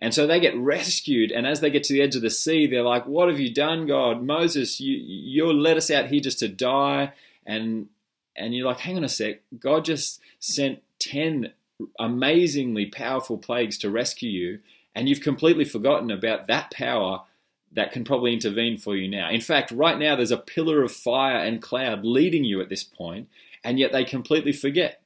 And 0.00 0.12
so 0.12 0.26
they 0.26 0.40
get 0.40 0.56
rescued, 0.56 1.32
and 1.32 1.46
as 1.46 1.60
they 1.60 1.70
get 1.70 1.84
to 1.84 1.92
the 1.92 2.02
edge 2.02 2.16
of 2.16 2.22
the 2.22 2.30
sea, 2.30 2.66
they're 2.66 2.82
like, 2.82 3.06
"What 3.06 3.28
have 3.28 3.40
you 3.40 3.52
done, 3.52 3.86
God? 3.86 4.22
Moses, 4.22 4.80
you 4.80 4.96
you 4.96 5.50
let 5.52 5.76
us 5.76 5.90
out 5.90 6.08
here 6.08 6.20
just 6.20 6.38
to 6.40 6.48
die." 6.48 7.12
And 7.46 7.88
and 8.36 8.54
you're 8.54 8.66
like, 8.66 8.80
"Hang 8.80 8.96
on 8.96 9.04
a 9.04 9.08
sec. 9.08 9.40
God 9.58 9.84
just 9.86 10.20
sent 10.38 10.82
ten 10.98 11.52
amazingly 11.98 12.86
powerful 12.86 13.38
plagues 13.38 13.78
to 13.78 13.90
rescue 13.90 14.30
you, 14.30 14.58
and 14.94 15.08
you've 15.08 15.20
completely 15.20 15.64
forgotten 15.64 16.10
about 16.10 16.46
that 16.46 16.70
power 16.70 17.22
that 17.72 17.92
can 17.92 18.04
probably 18.04 18.32
intervene 18.32 18.78
for 18.78 18.96
you 18.96 19.08
now. 19.08 19.30
In 19.30 19.40
fact, 19.40 19.70
right 19.70 19.98
now 19.98 20.16
there's 20.16 20.30
a 20.30 20.38
pillar 20.38 20.82
of 20.82 20.92
fire 20.92 21.36
and 21.36 21.60
cloud 21.60 22.04
leading 22.04 22.44
you 22.44 22.60
at 22.60 22.68
this 22.68 22.84
point, 22.84 23.28
and 23.62 23.78
yet 23.78 23.92
they 23.92 24.04
completely 24.04 24.52
forget. 24.52 25.02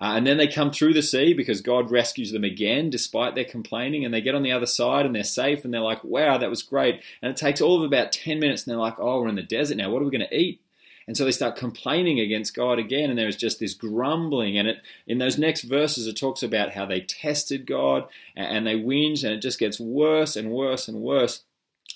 Uh, 0.00 0.14
and 0.16 0.26
then 0.26 0.36
they 0.36 0.46
come 0.46 0.70
through 0.70 0.94
the 0.94 1.02
sea 1.02 1.34
because 1.34 1.60
God 1.60 1.90
rescues 1.90 2.30
them 2.30 2.44
again 2.44 2.88
despite 2.88 3.34
their 3.34 3.44
complaining. 3.44 4.04
And 4.04 4.14
they 4.14 4.20
get 4.20 4.34
on 4.34 4.42
the 4.42 4.52
other 4.52 4.66
side 4.66 5.04
and 5.04 5.14
they're 5.14 5.24
safe 5.24 5.64
and 5.64 5.74
they're 5.74 5.80
like, 5.80 6.04
wow, 6.04 6.38
that 6.38 6.50
was 6.50 6.62
great. 6.62 7.02
And 7.20 7.30
it 7.30 7.36
takes 7.36 7.60
all 7.60 7.78
of 7.78 7.82
about 7.82 8.12
10 8.12 8.38
minutes 8.38 8.64
and 8.64 8.70
they're 8.70 8.80
like, 8.80 9.00
oh, 9.00 9.20
we're 9.20 9.28
in 9.28 9.34
the 9.34 9.42
desert 9.42 9.76
now. 9.76 9.90
What 9.90 10.02
are 10.02 10.04
we 10.04 10.16
going 10.16 10.28
to 10.28 10.36
eat? 10.36 10.60
And 11.08 11.16
so 11.16 11.24
they 11.24 11.32
start 11.32 11.56
complaining 11.56 12.20
against 12.20 12.54
God 12.54 12.78
again, 12.78 13.08
and 13.08 13.18
there's 13.18 13.34
just 13.34 13.58
this 13.58 13.72
grumbling. 13.72 14.58
And 14.58 14.68
it 14.68 14.82
in 15.06 15.16
those 15.16 15.38
next 15.38 15.62
verses, 15.62 16.06
it 16.06 16.18
talks 16.18 16.42
about 16.42 16.72
how 16.72 16.84
they 16.84 17.00
tested 17.00 17.66
God 17.66 18.04
and 18.36 18.66
they 18.66 18.74
whinged, 18.74 19.24
and 19.24 19.32
it 19.32 19.40
just 19.40 19.58
gets 19.58 19.80
worse 19.80 20.36
and 20.36 20.50
worse 20.50 20.86
and 20.86 21.00
worse. 21.00 21.44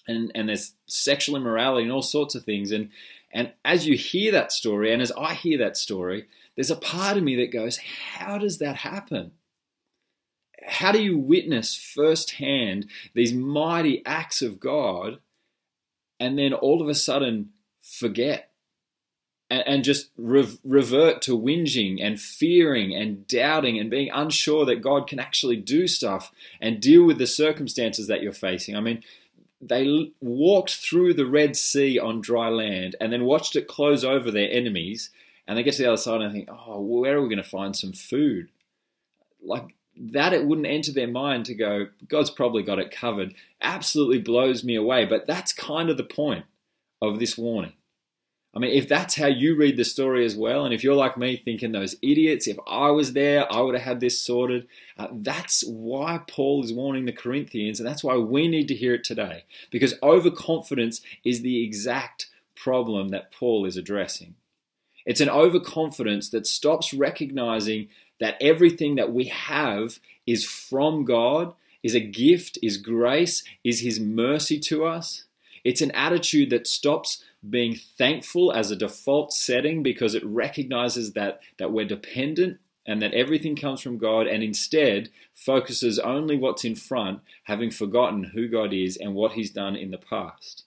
And 0.09 0.33
and 0.35 0.49
there's 0.49 0.73
sexual 0.87 1.37
immorality 1.37 1.83
and 1.83 1.93
all 1.93 2.01
sorts 2.01 2.35
of 2.35 2.45
things. 2.45 2.73
And 2.73 2.89
and 3.31 3.53
as 3.67 3.87
you 3.87 3.99
hear 3.99 4.33
that 4.33 4.51
story, 4.51 4.91
and 4.95 5.03
as 5.03 5.13
I 5.13 5.35
hear 5.35 5.59
that 5.59 5.77
story, 5.77 6.25
there's 6.57 6.71
a 6.71 6.77
part 6.77 7.17
of 7.17 7.23
me 7.23 7.37
that 7.37 7.53
goes, 7.53 7.79
How 8.17 8.39
does 8.39 8.59
that 8.59 8.77
happen? 8.77 9.33
How 10.67 10.93
do 10.93 11.03
you 11.03 11.19
witness 11.19 11.75
firsthand 11.75 12.87
these 13.15 13.33
mighty 13.33 14.05
acts 14.07 14.43
of 14.43 14.61
God 14.61 15.19
and 16.21 16.39
then 16.39 16.53
all 16.53 16.81
of 16.81 16.89
a 16.89 16.95
sudden 16.95 17.51
forget 17.83 18.53
and, 19.51 19.63
and 19.67 19.85
just 19.85 20.11
re- 20.17 20.59
revert 20.65 21.21
to 21.23 21.39
whinging 21.39 21.99
and 22.01 22.21
fearing 22.21 22.95
and 22.95 23.27
doubting 23.27 23.79
and 23.79 23.91
being 23.91 24.11
unsure 24.13 24.65
that 24.65 24.81
God 24.83 25.07
can 25.07 25.19
actually 25.19 25.57
do 25.57 25.87
stuff 25.87 26.33
and 26.61 26.81
deal 26.81 27.05
with 27.05 27.19
the 27.19 27.27
circumstances 27.27 28.07
that 28.07 28.23
you're 28.23 28.33
facing. 28.33 28.77
I 28.77 28.81
mean, 28.81 29.03
they 29.61 30.13
walked 30.21 30.77
through 30.77 31.15
the 31.15 31.27
Red 31.27 31.55
Sea 31.57 31.99
on 31.99 32.21
dry 32.21 32.49
land 32.49 32.97
and 33.01 33.13
then 33.13 33.25
watched 33.25 33.55
it 33.55 33.69
close 33.69 34.05
over 34.05 34.31
their 34.31 34.51
enemies. 34.51 35.11
And 35.53 35.59
they 35.59 35.65
get 35.65 35.75
to 35.75 35.83
the 35.83 35.89
other 35.89 35.99
side 35.99 36.23
and 36.23 36.33
think, 36.33 36.49
oh, 36.51 36.81
where 36.81 37.19
are 37.19 37.21
we 37.21 37.29
going 37.29 37.37
to 37.37 37.47
find 37.47 37.77
some 37.77 37.93
food? 37.93 38.49
Like 39.45 39.75
that, 40.01 40.33
it 40.33 40.47
wouldn't 40.47 40.67
enter 40.67 40.93
their 40.93 41.09
mind 41.09 41.45
to 41.45 41.55
go, 41.55 41.89
God's 42.09 42.31
probably 42.31 42.63
got 42.63 42.79
it 42.79 42.91
covered. 42.91 43.35
Absolutely 43.61 44.19
blows 44.19 44.65
me 44.65 44.77
away. 44.77 45.05
But 45.05 45.27
that's 45.27 45.53
kind 45.53 45.91
of 45.91 45.99
the 45.99 46.05
point 46.05 46.47
of 47.03 47.19
this 47.19 47.37
warning. 47.37 47.75
I 48.55 48.61
mean, 48.61 48.71
if 48.71 48.89
that's 48.89 49.17
how 49.17 49.27
you 49.27 49.55
read 49.55 49.77
the 49.77 49.85
story 49.85 50.25
as 50.25 50.37
well, 50.37 50.65
and 50.65 50.73
if 50.73 50.83
you're 50.83 50.95
like 50.95 51.19
me 51.19 51.37
thinking 51.37 51.73
those 51.73 51.97
idiots, 52.01 52.47
if 52.47 52.57
I 52.67 52.91
was 52.91 53.13
there, 53.13 53.53
I 53.53 53.61
would 53.61 53.75
have 53.75 53.85
had 53.85 54.01
this 54.01 54.19
sorted. 54.19 54.67
Uh, 54.97 55.09
that's 55.13 55.63
why 55.67 56.23
Paul 56.27 56.65
is 56.65 56.73
warning 56.73 57.05
the 57.05 57.13
Corinthians, 57.13 57.79
and 57.79 57.87
that's 57.87 58.03
why 58.03 58.17
we 58.17 58.49
need 58.49 58.69
to 58.69 58.75
hear 58.75 58.95
it 58.95 59.05
today. 59.05 59.45
Because 59.71 59.97
overconfidence 60.03 61.03
is 61.27 61.43
the 61.43 61.63
exact 61.63 62.29
problem 62.57 63.11
that 63.11 63.33
Paul 63.33 63.67
is 63.67 63.77
addressing. 63.77 64.35
It's 65.05 65.21
an 65.21 65.29
overconfidence 65.29 66.31
that 66.31 66.47
stops 66.47 66.95
recognizing 66.95 67.89
that 68.21 68.37
everything 68.41 68.95
that 68.97 69.13
we 69.13 69.25
have 69.25 69.99
is 70.27 70.45
from 70.45 71.05
God, 71.05 71.55
is 71.83 71.95
a 71.95 72.01
gift, 72.01 72.59
is 72.63 72.77
grace, 72.77 73.43
is 73.65 73.81
His 73.81 73.99
mercy 73.99 74.59
to 74.61 74.85
us. 74.85 75.25
It's 75.65 75.81
an 75.81 75.91
attitude 75.93 76.51
that 76.51 76.67
stops 76.67 77.23
being 77.49 77.75
thankful 77.75 78.53
as 78.53 78.71
a 78.71 78.77
default 78.77 79.33
setting 79.33 79.83
because 79.83 80.15
it 80.15 80.25
recognizes 80.25 81.13
that, 81.13 81.41
that 81.59 81.73
we're 81.73 81.87
dependent 81.87 82.59
and 82.87 83.01
that 83.01 83.15
everything 83.15 83.55
comes 83.57 83.81
from 83.81 83.99
God 83.99 84.27
and 84.27 84.43
instead 84.43 85.11
focuses 85.35 85.99
only 85.99 86.37
what's 86.37 86.65
in 86.65 86.75
front, 86.75 87.21
having 87.45 87.71
forgotten 87.71 88.25
who 88.25 88.49
God 88.49 88.73
is 88.73 88.97
and 88.97 89.15
what 89.15 89.33
He's 89.33 89.51
done 89.51 89.77
in 89.77 89.91
the 89.91 89.99
past. 89.99 90.65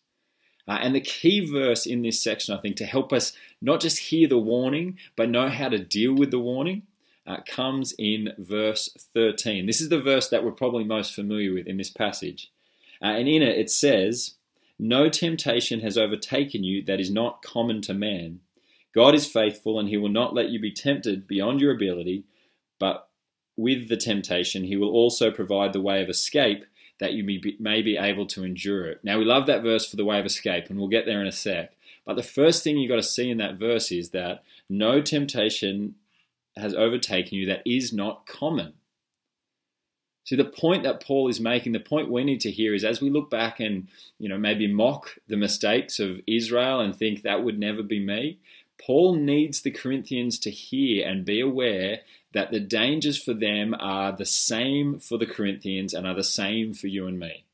Uh, 0.67 0.79
and 0.81 0.95
the 0.95 1.01
key 1.01 1.45
verse 1.45 1.85
in 1.85 2.01
this 2.01 2.21
section, 2.21 2.55
I 2.55 2.59
think, 2.59 2.75
to 2.77 2.85
help 2.85 3.13
us 3.13 3.33
not 3.61 3.79
just 3.79 3.99
hear 3.99 4.27
the 4.27 4.37
warning, 4.37 4.97
but 5.15 5.29
know 5.29 5.49
how 5.49 5.69
to 5.69 5.77
deal 5.77 6.13
with 6.13 6.31
the 6.31 6.39
warning, 6.39 6.83
uh, 7.27 7.37
comes 7.47 7.93
in 7.97 8.33
verse 8.37 8.89
13. 9.13 9.65
This 9.65 9.81
is 9.81 9.89
the 9.89 10.01
verse 10.01 10.29
that 10.29 10.43
we're 10.43 10.51
probably 10.51 10.83
most 10.83 11.13
familiar 11.13 11.53
with 11.53 11.67
in 11.67 11.77
this 11.77 11.91
passage. 11.91 12.51
Uh, 13.01 13.07
and 13.07 13.27
in 13.27 13.41
it, 13.41 13.57
it 13.57 13.69
says, 13.69 14.35
no 14.77 15.09
temptation 15.09 15.79
has 15.81 15.97
overtaken 15.97 16.63
you 16.63 16.83
that 16.83 16.99
is 16.99 17.11
not 17.11 17.41
common 17.41 17.81
to 17.81 17.93
man. 17.93 18.41
God 18.93 19.13
is 19.13 19.27
faithful, 19.27 19.79
and 19.79 19.89
he 19.89 19.97
will 19.97 20.09
not 20.09 20.33
let 20.33 20.49
you 20.49 20.59
be 20.59 20.71
tempted 20.71 21.27
beyond 21.27 21.59
your 21.59 21.73
ability, 21.73 22.23
but 22.79 23.09
with 23.57 23.89
the 23.89 23.97
temptation, 23.97 24.63
he 24.63 24.77
will 24.77 24.89
also 24.89 25.31
provide 25.31 25.73
the 25.73 25.81
way 25.81 26.01
of 26.01 26.09
escape 26.09 26.65
that 26.99 27.13
you 27.13 27.23
may 27.59 27.81
be 27.81 27.97
able 27.97 28.25
to 28.27 28.43
endure 28.43 28.85
it. 28.85 29.01
Now, 29.03 29.17
we 29.17 29.25
love 29.25 29.47
that 29.47 29.63
verse 29.63 29.85
for 29.85 29.95
the 29.95 30.05
way 30.05 30.19
of 30.19 30.25
escape, 30.25 30.69
and 30.69 30.79
we'll 30.79 30.87
get 30.87 31.05
there 31.05 31.21
in 31.21 31.27
a 31.27 31.31
sec. 31.31 31.73
But 32.05 32.15
the 32.15 32.23
first 32.23 32.63
thing 32.63 32.77
you've 32.77 32.89
got 32.89 32.95
to 32.97 33.03
see 33.03 33.29
in 33.29 33.37
that 33.39 33.55
verse 33.55 33.91
is 33.91 34.11
that 34.11 34.43
no 34.69 35.01
temptation 35.01 35.95
has 36.55 36.73
overtaken 36.73 37.37
you 37.37 37.45
that 37.47 37.63
is 37.65 37.91
not 37.91 38.25
common. 38.25 38.73
See, 40.23 40.35
the 40.35 40.45
point 40.45 40.83
that 40.83 41.03
Paul 41.03 41.27
is 41.27 41.39
making, 41.39 41.73
the 41.73 41.79
point 41.79 42.09
we 42.09 42.23
need 42.23 42.39
to 42.41 42.51
hear 42.51 42.73
is 42.73 42.83
as 42.83 42.99
we 42.99 43.11
look 43.11 43.29
back 43.29 43.59
and, 43.59 43.87
you 44.17 44.27
know, 44.27 44.37
maybe 44.39 44.71
mock 44.71 45.17
the 45.27 45.37
mistakes 45.37 45.99
of 45.99 46.19
Israel 46.25 46.79
and 46.79 46.95
think 46.95 47.21
that 47.21 47.43
would 47.43 47.59
never 47.59 47.83
be 47.83 47.99
me, 47.99 48.39
Paul 48.83 49.15
needs 49.15 49.61
the 49.61 49.71
Corinthians 49.71 50.37
to 50.39 50.51
hear 50.51 51.07
and 51.07 51.25
be 51.25 51.39
aware 51.39 52.01
that 52.33 52.51
the 52.51 52.59
dangers 52.59 53.21
for 53.21 53.33
them 53.33 53.73
are 53.79 54.11
the 54.11 54.25
same 54.25 54.99
for 54.99 55.17
the 55.17 55.25
Corinthians 55.25 55.93
and 55.93 56.05
are 56.05 56.13
the 56.13 56.23
same 56.23 56.73
for 56.73 56.87
you 56.87 57.07
and 57.07 57.17
me. 57.17 57.45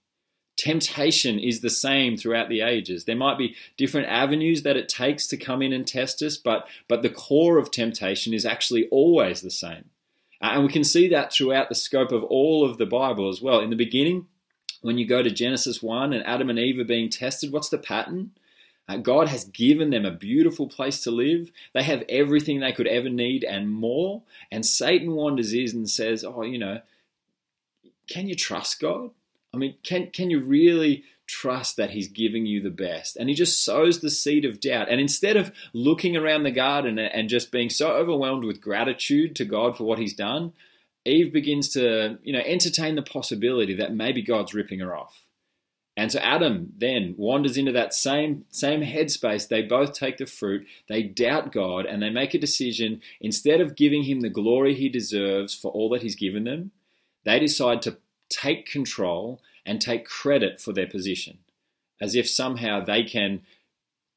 Temptation 0.57 1.39
is 1.39 1.61
the 1.61 1.69
same 1.69 2.17
throughout 2.17 2.49
the 2.49 2.61
ages. 2.61 3.05
There 3.05 3.15
might 3.15 3.37
be 3.37 3.55
different 3.77 4.07
avenues 4.07 4.63
that 4.63 4.77
it 4.77 4.89
takes 4.89 5.25
to 5.27 5.37
come 5.37 5.61
in 5.61 5.73
and 5.73 5.87
test 5.87 6.21
us, 6.21 6.37
but, 6.37 6.67
but 6.87 7.01
the 7.01 7.09
core 7.09 7.57
of 7.57 7.71
temptation 7.71 8.33
is 8.33 8.45
actually 8.45 8.87
always 8.89 9.41
the 9.41 9.51
same. 9.51 9.85
Uh, 10.41 10.51
and 10.53 10.63
we 10.63 10.71
can 10.71 10.83
see 10.83 11.07
that 11.09 11.31
throughout 11.31 11.69
the 11.69 11.75
scope 11.75 12.11
of 12.11 12.23
all 12.25 12.65
of 12.65 12.77
the 12.77 12.85
Bible 12.85 13.29
as 13.29 13.41
well. 13.41 13.59
In 13.59 13.69
the 13.69 13.75
beginning, 13.75 14.27
when 14.81 14.97
you 14.97 15.07
go 15.07 15.21
to 15.21 15.29
Genesis 15.29 15.81
1 15.81 16.13
and 16.13 16.25
Adam 16.25 16.49
and 16.49 16.59
Eve 16.59 16.79
are 16.79 16.83
being 16.83 17.09
tested, 17.09 17.51
what's 17.51 17.69
the 17.69 17.77
pattern? 17.77 18.31
Uh, 18.91 18.97
God 18.97 19.27
has 19.29 19.45
given 19.45 19.89
them 19.89 20.05
a 20.05 20.11
beautiful 20.11 20.67
place 20.67 21.01
to 21.03 21.11
live. 21.11 21.51
They 21.73 21.83
have 21.83 22.03
everything 22.09 22.59
they 22.59 22.73
could 22.73 22.87
ever 22.87 23.09
need 23.09 23.43
and 23.43 23.69
more. 23.69 24.23
And 24.51 24.65
Satan 24.65 25.13
wanders 25.13 25.53
in 25.53 25.69
and 25.71 25.89
says, 25.89 26.23
Oh, 26.23 26.43
you 26.43 26.57
know, 26.57 26.81
can 28.09 28.27
you 28.27 28.35
trust 28.35 28.79
God? 28.81 29.11
I 29.53 29.57
mean, 29.57 29.75
can, 29.83 30.11
can 30.11 30.29
you 30.29 30.39
really 30.39 31.03
trust 31.27 31.77
that 31.77 31.91
he's 31.91 32.09
giving 32.09 32.45
you 32.45 32.61
the 32.61 32.69
best. 32.69 33.15
And 33.15 33.29
he 33.29 33.35
just 33.35 33.63
sows 33.63 34.01
the 34.01 34.09
seed 34.09 34.43
of 34.43 34.59
doubt. 34.59 34.89
And 34.89 34.99
instead 34.99 35.37
of 35.37 35.53
looking 35.71 36.17
around 36.17 36.43
the 36.43 36.51
garden 36.51 36.99
and 36.99 37.29
just 37.29 37.53
being 37.53 37.69
so 37.69 37.93
overwhelmed 37.93 38.43
with 38.43 38.59
gratitude 38.59 39.33
to 39.37 39.45
God 39.45 39.77
for 39.77 39.85
what 39.85 39.97
he's 39.97 40.13
done, 40.13 40.51
Eve 41.05 41.31
begins 41.31 41.69
to, 41.69 42.19
you 42.21 42.33
know, 42.33 42.43
entertain 42.45 42.95
the 42.95 43.01
possibility 43.01 43.73
that 43.75 43.93
maybe 43.93 44.21
God's 44.21 44.53
ripping 44.53 44.79
her 44.79 44.93
off. 44.93 45.25
And 45.97 46.11
so 46.11 46.19
Adam 46.19 46.73
then 46.77 47.15
wanders 47.17 47.57
into 47.57 47.73
that 47.73 47.93
same 47.93 48.45
same 48.49 48.81
headspace. 48.81 49.47
They 49.47 49.61
both 49.61 49.93
take 49.93 50.17
the 50.17 50.25
fruit. 50.25 50.65
They 50.87 51.03
doubt 51.03 51.51
God 51.51 51.85
and 51.85 52.01
they 52.01 52.09
make 52.09 52.33
a 52.33 52.39
decision 52.39 53.01
instead 53.19 53.59
of 53.59 53.75
giving 53.75 54.03
him 54.03 54.21
the 54.21 54.29
glory 54.29 54.73
he 54.73 54.87
deserves 54.87 55.53
for 55.53 55.71
all 55.71 55.89
that 55.89 56.01
he's 56.01 56.15
given 56.15 56.45
them, 56.45 56.71
they 57.25 57.39
decide 57.39 57.81
to 57.83 57.97
take 58.29 58.65
control 58.65 59.41
and 59.65 59.81
take 59.81 60.05
credit 60.05 60.61
for 60.61 60.73
their 60.73 60.87
position, 60.87 61.39
as 61.99 62.15
if 62.15 62.27
somehow 62.27 62.83
they 62.83 63.03
can 63.03 63.41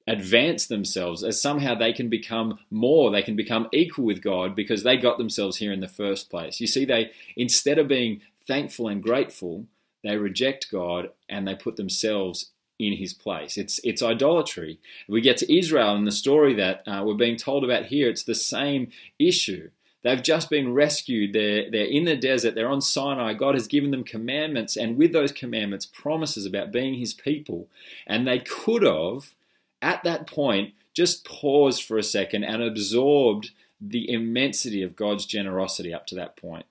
advance 0.07 0.67
themselves, 0.67 1.25
as 1.25 1.41
somehow 1.41 1.75
they 1.75 1.93
can 1.93 2.09
become 2.09 2.59
more, 2.71 3.11
they 3.11 3.23
can 3.23 3.37
become 3.37 3.69
equal 3.73 4.05
with 4.05 4.23
God 4.23 4.55
because 4.55 4.83
they 4.83 4.97
got 4.97 5.19
themselves 5.19 5.57
here 5.57 5.73
in 5.73 5.81
the 5.81 5.89
first 5.89 6.31
place. 6.31 6.61
You 6.61 6.67
see, 6.67 6.85
they, 6.85 7.11
instead 7.37 7.79
of 7.79 7.89
being 7.89 8.21
thankful 8.47 8.89
and 8.89 9.03
grateful, 9.03 9.67
they 10.05 10.17
reject 10.17 10.71
God 10.71 11.11
and 11.29 11.49
they 11.49 11.55
put 11.55 11.77
themselves 11.77 12.51
in 12.79 12.95
his 12.95 13.15
place. 13.15 13.57
It's 13.57 13.81
it's 13.85 14.03
idolatry. 14.03 14.79
We 15.09 15.21
get 15.21 15.37
to 15.39 15.59
Israel 15.59 15.95
and 15.95 16.07
the 16.07 16.13
story 16.13 16.55
that 16.55 16.83
uh, 16.87 17.03
we're 17.05 17.15
being 17.15 17.37
told 17.37 17.65
about 17.65 17.87
here. 17.87 18.09
It's 18.09 18.25
the 18.25 18.35
same 18.35 18.91
issue. 19.19 19.71
They've 20.03 20.23
just 20.23 20.51
been 20.51 20.75
rescued. 20.75 21.33
They're, 21.33 21.71
they're 21.71 21.87
in 21.87 22.05
the 22.05 22.15
desert. 22.15 22.55
They're 22.55 22.69
on 22.69 22.83
Sinai. 22.83 23.33
God 23.33 23.55
has 23.55 23.67
given 23.67 23.91
them 23.91 24.05
commandments, 24.05 24.77
and 24.77 24.99
with 24.99 25.15
those 25.15 25.33
commandments, 25.33 25.87
promises 25.87 26.45
about 26.45 26.73
being 26.73 26.95
His 26.95 27.15
people. 27.15 27.69
And 28.07 28.27
they 28.27 28.41
could 28.41 28.83
have, 28.83 29.33
at 29.81 30.05
that 30.05 30.27
point, 30.27 30.75
just 30.93 31.25
paused 31.25 31.83
for 31.83 31.97
a 31.97 32.03
second 32.03 32.45
and 32.45 32.63
absorbed 32.63 33.53
the 33.81 34.11
immensity 34.11 34.83
of 34.83 34.95
God's 34.95 35.25
generosity 35.25 35.93
up 35.93 36.07
to 36.09 36.15
that 36.17 36.37
point. 36.37 36.67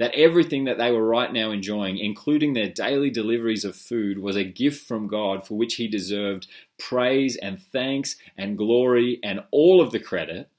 That 0.00 0.14
everything 0.14 0.64
that 0.64 0.78
they 0.78 0.90
were 0.90 1.06
right 1.06 1.32
now 1.32 1.52
enjoying, 1.52 1.98
including 1.98 2.54
their 2.54 2.68
daily 2.68 3.10
deliveries 3.10 3.64
of 3.64 3.76
food, 3.76 4.18
was 4.18 4.34
a 4.34 4.42
gift 4.42 4.88
from 4.88 5.06
God 5.06 5.46
for 5.46 5.56
which 5.56 5.76
He 5.76 5.86
deserved 5.86 6.48
praise 6.78 7.36
and 7.36 7.62
thanks 7.62 8.16
and 8.36 8.58
glory 8.58 9.20
and 9.22 9.44
all 9.52 9.80
of 9.80 9.92
the 9.92 10.00
credit 10.00 10.50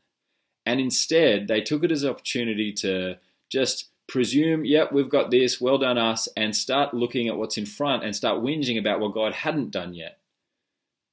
and 0.65 0.79
instead, 0.79 1.47
they 1.47 1.61
took 1.61 1.83
it 1.83 1.91
as 1.91 2.03
an 2.03 2.09
opportunity 2.09 2.71
to 2.73 3.17
just 3.49 3.89
presume, 4.07 4.65
yep, 4.65 4.91
we've 4.91 5.09
got 5.09 5.31
this, 5.31 5.59
well 5.59 5.77
done 5.77 5.97
us, 5.97 6.27
and 6.37 6.55
start 6.55 6.93
looking 6.93 7.27
at 7.27 7.37
what's 7.37 7.57
in 7.57 7.65
front 7.65 8.03
and 8.03 8.15
start 8.15 8.43
whinging 8.43 8.77
about 8.77 8.99
what 8.99 9.13
God 9.13 9.33
hadn't 9.33 9.71
done 9.71 9.93
yet. 9.93 10.19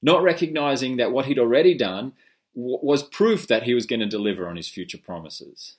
Not 0.02 0.23
recognizing 0.23 0.97
that 0.97 1.12
what 1.12 1.26
he'd 1.26 1.38
already 1.38 1.76
done 1.76 2.12
was 2.54 3.02
proof 3.02 3.47
that 3.47 3.64
he 3.64 3.75
was 3.75 3.87
going 3.87 4.00
to 4.00 4.06
deliver 4.06 4.49
on 4.49 4.56
his 4.56 4.68
future 4.68 4.99
promises. 4.99 5.76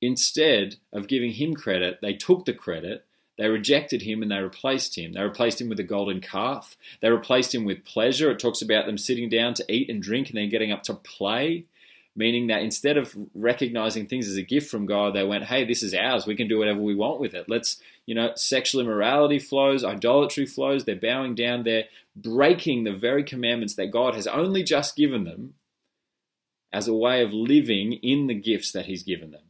Instead 0.00 0.76
of 0.92 1.08
giving 1.08 1.32
him 1.32 1.54
credit, 1.54 1.98
they 2.02 2.12
took 2.12 2.44
the 2.44 2.52
credit, 2.52 3.06
They 3.36 3.48
rejected 3.48 4.02
him 4.02 4.22
and 4.22 4.30
they 4.30 4.38
replaced 4.38 4.96
him. 4.96 5.12
They 5.12 5.22
replaced 5.22 5.60
him 5.60 5.68
with 5.68 5.80
a 5.80 5.84
golden 5.84 6.20
calf. 6.20 6.76
They 7.00 7.10
replaced 7.10 7.54
him 7.54 7.64
with 7.64 7.84
pleasure. 7.84 8.30
It 8.30 8.38
talks 8.38 8.62
about 8.62 8.86
them 8.86 8.98
sitting 8.98 9.28
down 9.28 9.54
to 9.54 9.72
eat 9.72 9.90
and 9.90 10.00
drink 10.00 10.28
and 10.28 10.38
then 10.38 10.48
getting 10.50 10.70
up 10.70 10.84
to 10.84 10.94
play, 10.94 11.64
meaning 12.14 12.46
that 12.46 12.62
instead 12.62 12.96
of 12.96 13.16
recognizing 13.34 14.06
things 14.06 14.28
as 14.28 14.36
a 14.36 14.42
gift 14.42 14.70
from 14.70 14.86
God, 14.86 15.14
they 15.14 15.24
went, 15.24 15.44
hey, 15.44 15.64
this 15.64 15.82
is 15.82 15.94
ours. 15.94 16.26
We 16.26 16.36
can 16.36 16.46
do 16.46 16.58
whatever 16.58 16.80
we 16.80 16.94
want 16.94 17.18
with 17.18 17.34
it. 17.34 17.48
Let's, 17.48 17.80
you 18.06 18.14
know, 18.14 18.32
sexual 18.36 18.80
immorality 18.80 19.40
flows, 19.40 19.84
idolatry 19.84 20.46
flows. 20.46 20.84
They're 20.84 20.94
bowing 20.94 21.34
down. 21.34 21.64
They're 21.64 21.84
breaking 22.14 22.84
the 22.84 22.92
very 22.92 23.24
commandments 23.24 23.74
that 23.74 23.90
God 23.90 24.14
has 24.14 24.28
only 24.28 24.62
just 24.62 24.94
given 24.94 25.24
them 25.24 25.54
as 26.72 26.86
a 26.86 26.94
way 26.94 27.20
of 27.22 27.32
living 27.32 27.94
in 27.94 28.28
the 28.28 28.34
gifts 28.34 28.70
that 28.72 28.86
He's 28.86 29.02
given 29.02 29.32
them. 29.32 29.42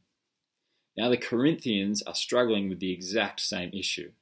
Now, 0.97 1.09
the 1.09 1.17
Corinthians 1.17 2.03
are 2.03 2.15
struggling 2.15 2.69
with 2.69 2.81
the 2.81 2.93
exact 2.93 3.41
same 3.41 3.71
issue. 3.73 4.13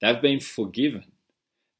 They've 0.00 0.20
been 0.20 0.40
forgiven, 0.40 1.12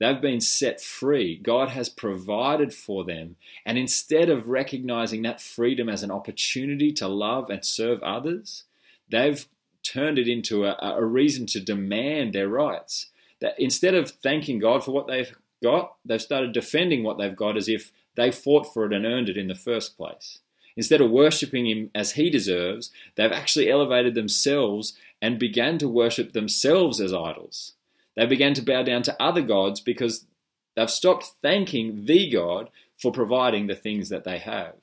they've 0.00 0.20
been 0.20 0.40
set 0.40 0.80
free. 0.80 1.36
God 1.36 1.70
has 1.70 1.88
provided 1.88 2.72
for 2.72 3.04
them. 3.04 3.36
And 3.64 3.78
instead 3.78 4.28
of 4.28 4.48
recognizing 4.48 5.22
that 5.22 5.40
freedom 5.40 5.88
as 5.88 6.02
an 6.02 6.10
opportunity 6.10 6.92
to 6.92 7.08
love 7.08 7.50
and 7.50 7.64
serve 7.64 8.02
others, 8.02 8.64
they've 9.10 9.46
turned 9.82 10.18
it 10.18 10.28
into 10.28 10.64
a, 10.64 10.76
a 10.80 11.04
reason 11.04 11.46
to 11.46 11.60
demand 11.60 12.34
their 12.34 12.48
rights. 12.48 13.10
That 13.40 13.58
instead 13.58 13.94
of 13.94 14.10
thanking 14.10 14.58
God 14.58 14.84
for 14.84 14.92
what 14.92 15.06
they've 15.06 15.34
got, 15.62 15.96
they've 16.04 16.20
started 16.20 16.52
defending 16.52 17.02
what 17.02 17.18
they've 17.18 17.36
got 17.36 17.56
as 17.56 17.68
if 17.68 17.92
they 18.16 18.30
fought 18.30 18.72
for 18.72 18.86
it 18.86 18.92
and 18.92 19.04
earned 19.04 19.28
it 19.28 19.36
in 19.36 19.48
the 19.48 19.54
first 19.54 19.96
place. 19.96 20.38
Instead 20.76 21.00
of 21.00 21.10
worshipping 21.10 21.66
him 21.66 21.90
as 21.94 22.12
he 22.12 22.30
deserves, 22.30 22.90
they've 23.14 23.30
actually 23.30 23.70
elevated 23.70 24.14
themselves 24.14 24.94
and 25.22 25.38
began 25.38 25.78
to 25.78 25.88
worship 25.88 26.32
themselves 26.32 27.00
as 27.00 27.12
idols. 27.12 27.74
They 28.16 28.26
began 28.26 28.54
to 28.54 28.62
bow 28.62 28.82
down 28.82 29.02
to 29.04 29.22
other 29.22 29.42
gods 29.42 29.80
because 29.80 30.26
they've 30.74 30.90
stopped 30.90 31.32
thanking 31.42 32.06
the 32.06 32.30
God 32.30 32.70
for 32.96 33.12
providing 33.12 33.66
the 33.66 33.74
things 33.74 34.08
that 34.08 34.24
they 34.24 34.38
have. 34.38 34.74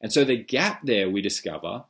And 0.00 0.12
so 0.12 0.24
the 0.24 0.36
gap 0.36 0.80
there 0.84 1.10
we 1.10 1.20
discover, 1.20 1.84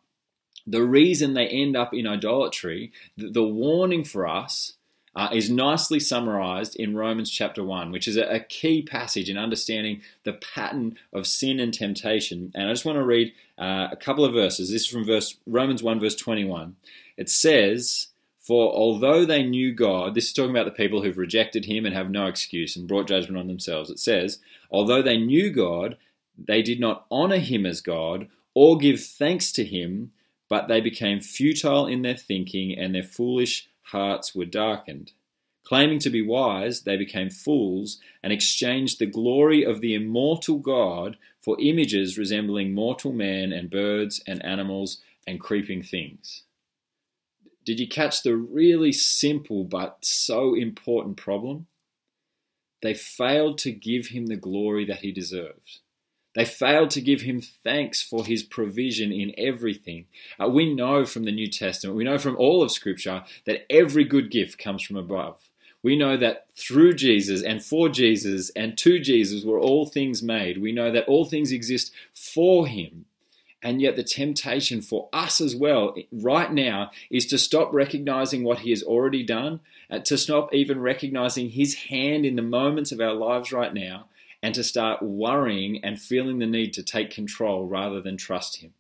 the 0.67 0.83
reason 0.83 1.35
they 1.35 1.49
end 1.49 1.77
up 1.77 1.95
in 1.95 2.07
idolatry, 2.07 2.93
the 3.17 3.45
warning 3.45 4.05
for 4.05 4.27
us 4.27 4.75
uh, 5.19 5.29
is 5.33 5.51
nicely 5.51 5.99
summarized 5.99 6.77
in 6.77 6.97
Romans 6.97 7.29
chapter 7.29 7.65
1, 7.65 7.91
which 7.91 8.07
is 8.07 8.17
a, 8.17 8.39
key 8.39 8.83
passage 8.83 9.29
in 9.29 9.37
understanding 9.37 10.01
the 10.23 10.33
pattern 10.33 10.97
of 11.13 11.27
sin 11.27 11.59
and 11.59 11.75
temptation. 11.75 12.53
And 12.55 12.69
I 12.69 12.73
just 12.73 12.85
want 12.85 12.99
to 12.99 13.05
read 13.05 13.33
uh, 13.59 13.89
a 13.91 13.97
couple 13.97 14.25
of 14.25 14.33
verses. 14.33 14.71
This 14.71 14.83
is 14.83 14.87
from 14.87 15.05
verse 15.05 15.37
Romans 15.45 15.83
1, 15.83 15.99
verse 15.99 16.15
21. 16.15 16.77
It 17.17 17.29
says, 17.29 18.07
For 18.39 18.73
although 18.73 19.25
they 19.25 19.43
knew 19.43 19.75
God, 19.75 20.15
this 20.15 20.27
is 20.27 20.33
talking 20.33 20.53
about 20.53 20.67
the 20.67 20.71
people 20.71 21.03
who've 21.03 21.19
rejected 21.19 21.65
him 21.65 21.85
and 21.85 21.97
have 21.97 22.11
no 22.11 22.27
excuse 22.27 22.77
and 22.77 22.87
brought 22.87 23.09
judgment 23.09 23.39
on 23.39 23.49
themselves. 23.49 23.91
It 23.91 23.99
says, 23.99 24.39
Although 24.71 25.03
they 25.03 25.19
knew 25.19 25.51
God, 25.51 25.97
they 26.39 26.63
did 26.63 26.79
not 26.79 27.07
honor 27.11 27.39
him 27.39 27.67
as 27.67 27.81
God 27.81 28.29
or 28.55 28.79
give 28.79 29.03
thanks 29.03 29.51
to 29.53 29.65
him, 29.65 30.13
but 30.49 30.69
they 30.69 30.81
became 30.81 31.21
futile 31.21 31.89
in 31.89 32.03
their 32.03 32.17
thinking 32.17 32.79
and 32.79 32.95
their 32.95 33.03
foolish 33.03 33.69
hearts 33.91 34.35
were 34.35 34.45
darkened. 34.45 35.13
Claiming 35.65 35.99
to 35.99 36.11
be 36.11 36.23
wise, 36.23 36.83
they 36.83 36.97
became 36.97 37.29
fools 37.29 37.99
and 38.23 38.33
exchanged 38.33 38.99
the 38.99 39.07
glory 39.07 39.63
of 39.65 39.81
the 39.81 39.95
immortal 39.95 40.59
God 40.59 41.19
for 41.43 41.61
images 41.61 42.17
resembling 42.17 42.73
mortal 42.73 43.13
man 43.13 43.53
and 43.53 43.71
birds 43.71 44.23
and 44.27 44.43
animals 44.45 45.03
and 45.27 45.39
creeping 45.39 45.83
things. 45.83 46.45
Did 47.65 47.81
you 47.81 47.87
catch 47.87 48.23
the 48.23 48.35
really 48.35 48.93
simple 48.93 49.65
but 49.65 49.99
so 50.01 50.55
important 50.55 51.19
problem? 51.19 51.67
They 52.81 52.95
failed 52.95 53.59
to 53.59 53.73
give 53.73 54.07
him 54.07 54.27
the 54.27 54.37
glory 54.37 54.87
that 54.87 55.01
he 55.01 55.13
deserved. 55.13 55.81
They 56.39 56.45
failed 56.45 56.91
to 56.91 57.01
give 57.01 57.23
him 57.23 57.41
thanks 57.41 58.01
for 58.01 58.25
his 58.25 58.45
provision 58.45 59.11
in 59.11 59.35
everything. 59.37 60.05
Uh, 60.41 60.49
we 60.49 60.73
know 60.73 61.05
from 61.05 61.25
the 61.25 61.33
New 61.33 61.49
Testament, 61.49 61.97
we 61.97 62.05
know 62.05 62.17
from 62.17 62.37
all 62.37 62.63
of 62.63 62.71
Scripture, 62.71 63.25
that 63.45 63.67
every 63.69 64.05
good 64.05 64.31
gift 64.31 64.57
comes 64.57 64.85
from 64.85 64.95
above. 64.95 65.51
We 65.83 65.99
know 65.99 66.17
that 66.17 66.47
through 66.55 66.93
Jesus 66.93 67.43
and 67.43 67.61
for 67.61 67.89
Jesus 67.89 68.51
and 68.51 68.79
to 68.79 69.01
Jesus 69.01 69.45
were 69.45 69.59
all 69.59 69.85
things 69.85 70.23
made. 70.23 70.63
We 70.63 70.71
know 70.71 70.93
that 70.93 71.09
all 71.09 71.25
things 71.25 71.51
exist 71.51 71.91
for 72.15 72.69
him. 72.69 73.07
And 73.61 73.83
yet, 73.83 73.97
the 73.97 74.05
temptation 74.05 74.81
for 74.81 75.09
us 75.13 75.41
as 75.41 75.57
well, 75.57 75.97
right 76.13 76.53
now, 76.53 76.93
is 77.11 77.27
to 77.27 77.39
stop 77.39 77.73
recognizing 77.73 78.45
what 78.45 78.61
He 78.61 78.71
has 78.71 78.85
already 78.85 79.25
done, 79.25 79.59
uh, 79.91 79.99
to 79.99 80.17
stop 80.17 80.55
even 80.55 80.79
recognizing 80.81 81.51
His 81.51 81.75
hand 81.75 82.25
in 82.25 82.37
the 82.37 82.43
moments 82.43 82.93
of 82.93 83.01
our 83.01 83.15
lives 83.15 83.51
right 83.51 83.75
now, 83.75 84.05
and 84.43 84.55
to 84.55 84.63
start 84.63 85.03
worrying 85.03 85.83
and 85.85 86.01
feeling 86.01 86.39
the 86.39 86.47
need 86.47 86.73
to 86.75 86.83
take 86.83 87.11
control 87.11 87.67
rather 87.67 88.01
than 88.01 88.17
trust 88.17 88.59
Him. 88.59 88.75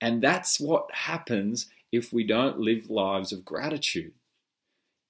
And 0.00 0.22
that's 0.22 0.58
what 0.58 0.92
happens 0.92 1.68
if 1.92 2.12
we 2.12 2.24
don't 2.24 2.58
live 2.58 2.90
lives 2.90 3.32
of 3.32 3.44
gratitude. 3.44 4.12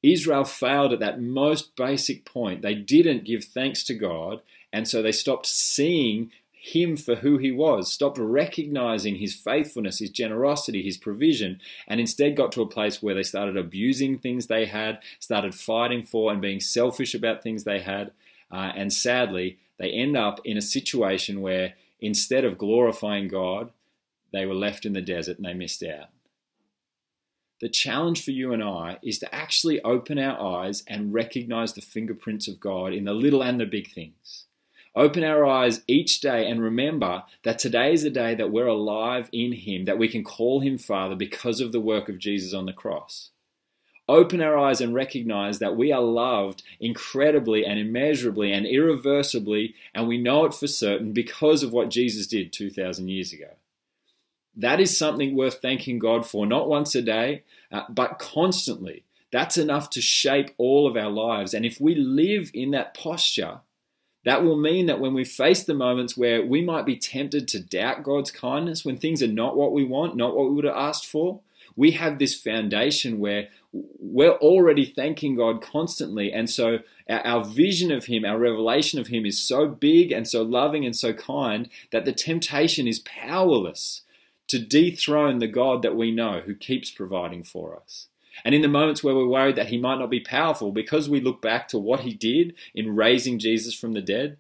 Israel 0.03 0.45
failed 0.45 0.93
at 0.93 1.01
that 1.01 1.21
most 1.21 1.77
basic 1.77 2.25
point. 2.25 2.63
They 2.63 2.75
didn't 2.75 3.25
give 3.25 3.45
thanks 3.45 3.85
to 3.85 3.95
God, 3.95 4.43
and 4.73 4.89
so 4.89 5.01
they 5.01 5.13
stopped 5.13 5.47
seeing 5.47 6.31
him 6.65 6.97
for 6.97 7.17
who 7.17 7.39
he 7.39 7.51
was, 7.51 7.91
stopped 7.91 8.19
recognizing 8.19 9.17
his 9.17 9.35
faithfulness, 9.35 9.99
his 9.99 10.11
generosity, 10.11 10.81
his 10.81 10.97
provision, 10.97 11.61
and 11.89 11.99
instead 11.99 12.37
got 12.37 12.53
to 12.53 12.63
a 12.63 12.69
place 12.69 13.03
where 13.03 13.17
they 13.17 13.25
started 13.25 13.57
abusing 13.57 14.17
things 14.17 14.47
they 14.47 14.67
had, 14.67 15.01
started 15.19 15.57
fighting 15.57 16.05
for 16.05 16.31
and 16.31 16.41
being 16.41 16.61
selfish 16.61 17.15
about 17.15 17.43
things 17.43 17.65
they 17.65 17.81
had, 17.81 18.13
uh, 18.53 18.73
and 18.77 18.93
sadly, 18.93 19.59
they 19.79 19.91
end 19.91 20.17
up 20.17 20.41
in 20.45 20.57
a 20.57 20.63
situation 20.63 21.41
where 21.41 21.75
instead 21.99 22.45
of 22.45 22.59
glorifying 22.59 23.29
God, 23.29 23.71
they 24.33 24.45
were 24.45 24.55
left 24.55 24.85
in 24.85 24.93
the 24.93 25.01
desert 25.01 25.39
and 25.39 25.47
they 25.47 25.55
missed 25.55 25.83
out. 25.83 26.09
The 27.61 27.69
challenge 27.69 28.25
for 28.25 28.33
you 28.33 28.53
and 28.53 28.63
I 28.63 28.99
is 29.03 29.19
to 29.21 29.35
actually 29.35 29.81
open 29.83 30.19
our 30.19 30.39
eyes 30.39 30.83
and 30.87 31.15
recognize 31.15 31.73
the 31.73 31.81
fingerprints 31.81 32.49
of 32.49 32.61
God 32.61 32.93
in 32.93 33.05
the 33.05 33.15
little 33.15 33.43
and 33.43 33.59
the 33.61 33.67
big 33.67 33.91
things. 33.93 34.47
Open 34.95 35.25
our 35.25 35.47
eyes 35.47 35.81
each 35.87 36.21
day 36.21 36.51
and 36.51 36.61
remember 36.61 37.23
that 37.45 37.59
today 37.59 37.95
is 37.95 38.05
a 38.05 38.11
day 38.11 38.35
that 38.35 38.51
we're 38.51 38.67
alive 38.67 39.31
in 39.33 39.53
Him, 39.53 39.87
that 39.87 39.99
we 39.99 40.09
can 40.09 40.23
call 40.23 40.61
Him 40.61 40.77
Father 40.77 41.15
because 41.15 41.61
of 41.61 41.73
the 41.73 41.81
work 41.81 42.09
of 42.09 42.19
Jesus 42.19 42.53
on 42.53 42.67
the 42.67 42.73
cross 42.73 43.32
open 44.09 44.41
our 44.41 44.59
eyes 44.59 44.81
and 44.81 44.95
recognize 44.95 45.59
that 45.59 45.77
we 45.77 45.93
are 45.93 46.01
loved 46.01 46.63
incredibly 46.81 47.65
and 47.65 47.79
immeasurably 47.79 48.53
and 48.53 48.67
irreversibly, 48.67 49.75
and 49.95 50.09
we 50.09 50.19
know 50.19 50.45
it 50.45 50.55
for 50.55 50.67
certain 50.67 51.13
because 51.13 51.63
of 51.63 51.73
what 51.73 51.91
Jesus 51.91 52.27
did 52.27 52.53
2,000 52.53 53.09
years 53.09 53.33
ago. 53.33 53.51
That 54.55 54.81
is 54.81 54.97
something 54.97 55.35
worth 55.35 55.63
thanking 55.63 55.99
God 55.99 56.27
for, 56.27 56.47
not 56.47 56.69
once 56.69 56.95
a 56.95 57.03
day, 57.03 57.43
uh, 57.71 57.83
but 57.89 58.19
constantly. 58.19 59.05
That's 59.31 59.57
enough 59.57 59.89
to 59.91 60.03
shape 60.03 60.51
all 60.59 60.87
of 60.87 60.97
our 60.97 61.11
lives. 61.11 61.55
And 61.55 61.65
if 61.65 61.81
we 61.81 61.95
live 61.95 62.51
in 62.53 62.73
that 62.73 62.95
posture, 62.95 63.61
that 64.25 64.45
will 64.45 64.59
mean 64.59 64.87
that 64.87 65.01
when 65.01 65.15
we 65.15 65.25
face 65.25 65.65
the 65.65 65.75
moments 65.75 66.17
where 66.17 66.45
we 66.45 66.63
might 66.63 66.85
be 66.85 66.97
tempted 66.97 67.49
to 67.49 67.61
doubt 67.61 68.03
God's 68.03 68.31
kindness, 68.31 68.85
when 68.85 68.99
things 68.99 69.23
are 69.23 69.29
not 69.29 69.57
what 69.57 69.73
we 69.73 69.85
want, 69.85 70.17
not 70.17 70.37
what 70.37 70.49
we 70.49 70.55
would 70.55 70.65
have 70.65 70.77
asked 70.77 71.07
for, 71.07 71.41
we 71.75 71.93
have 71.93 72.19
this 72.19 72.39
foundation 72.39 73.19
where 73.19 73.49
we're 73.73 74.33
already 74.33 74.85
thanking 74.85 75.37
God 75.37 75.63
constantly. 75.63 76.33
And 76.33 76.49
so 76.51 76.81
our, 77.09 77.45
vision 77.45 77.91
of 77.91 78.07
Him, 78.07 78.25
our 78.25 78.39
revelation 78.39 79.01
of 79.01 79.09
Him 79.09 79.25
is 79.25 79.39
so 79.39 79.67
big 79.67 80.13
and 80.13 80.29
so 80.29 80.43
loving 80.43 80.85
and 80.85 80.95
so 80.97 81.13
kind 81.13 81.69
that 81.91 82.05
the 82.05 82.13
temptation 82.13 82.87
is 82.87 82.99
powerless 83.01 84.03
to 84.49 84.59
dethrone 84.59 85.39
the 85.39 85.47
God 85.47 85.83
that 85.83 85.97
we 85.97 86.11
know 86.11 86.43
who 86.45 86.55
keeps 86.55 86.91
providing 86.91 87.43
for 87.43 87.77
us. 87.77 88.09
And 88.45 88.55
in 88.55 88.63
the 88.63 88.69
moments 88.69 89.03
where 89.03 89.15
we're 89.15 89.27
worried 89.27 89.57
that 89.57 89.69
He 89.69 89.79
might 89.79 89.99
not 89.99 90.11
be 90.11 90.21
powerful, 90.21 90.73
because 90.73 91.09
we 91.09 91.21
look 91.21 91.41
back 91.41 91.69
to 91.69 91.79
what 91.79 92.01
He 92.01 92.13
did 92.13 92.55
in 92.75 92.95
raising 92.95 93.39
Jesus 93.39 93.75
from 93.75 93.93
the 93.93 94.03
dead, 94.03 94.37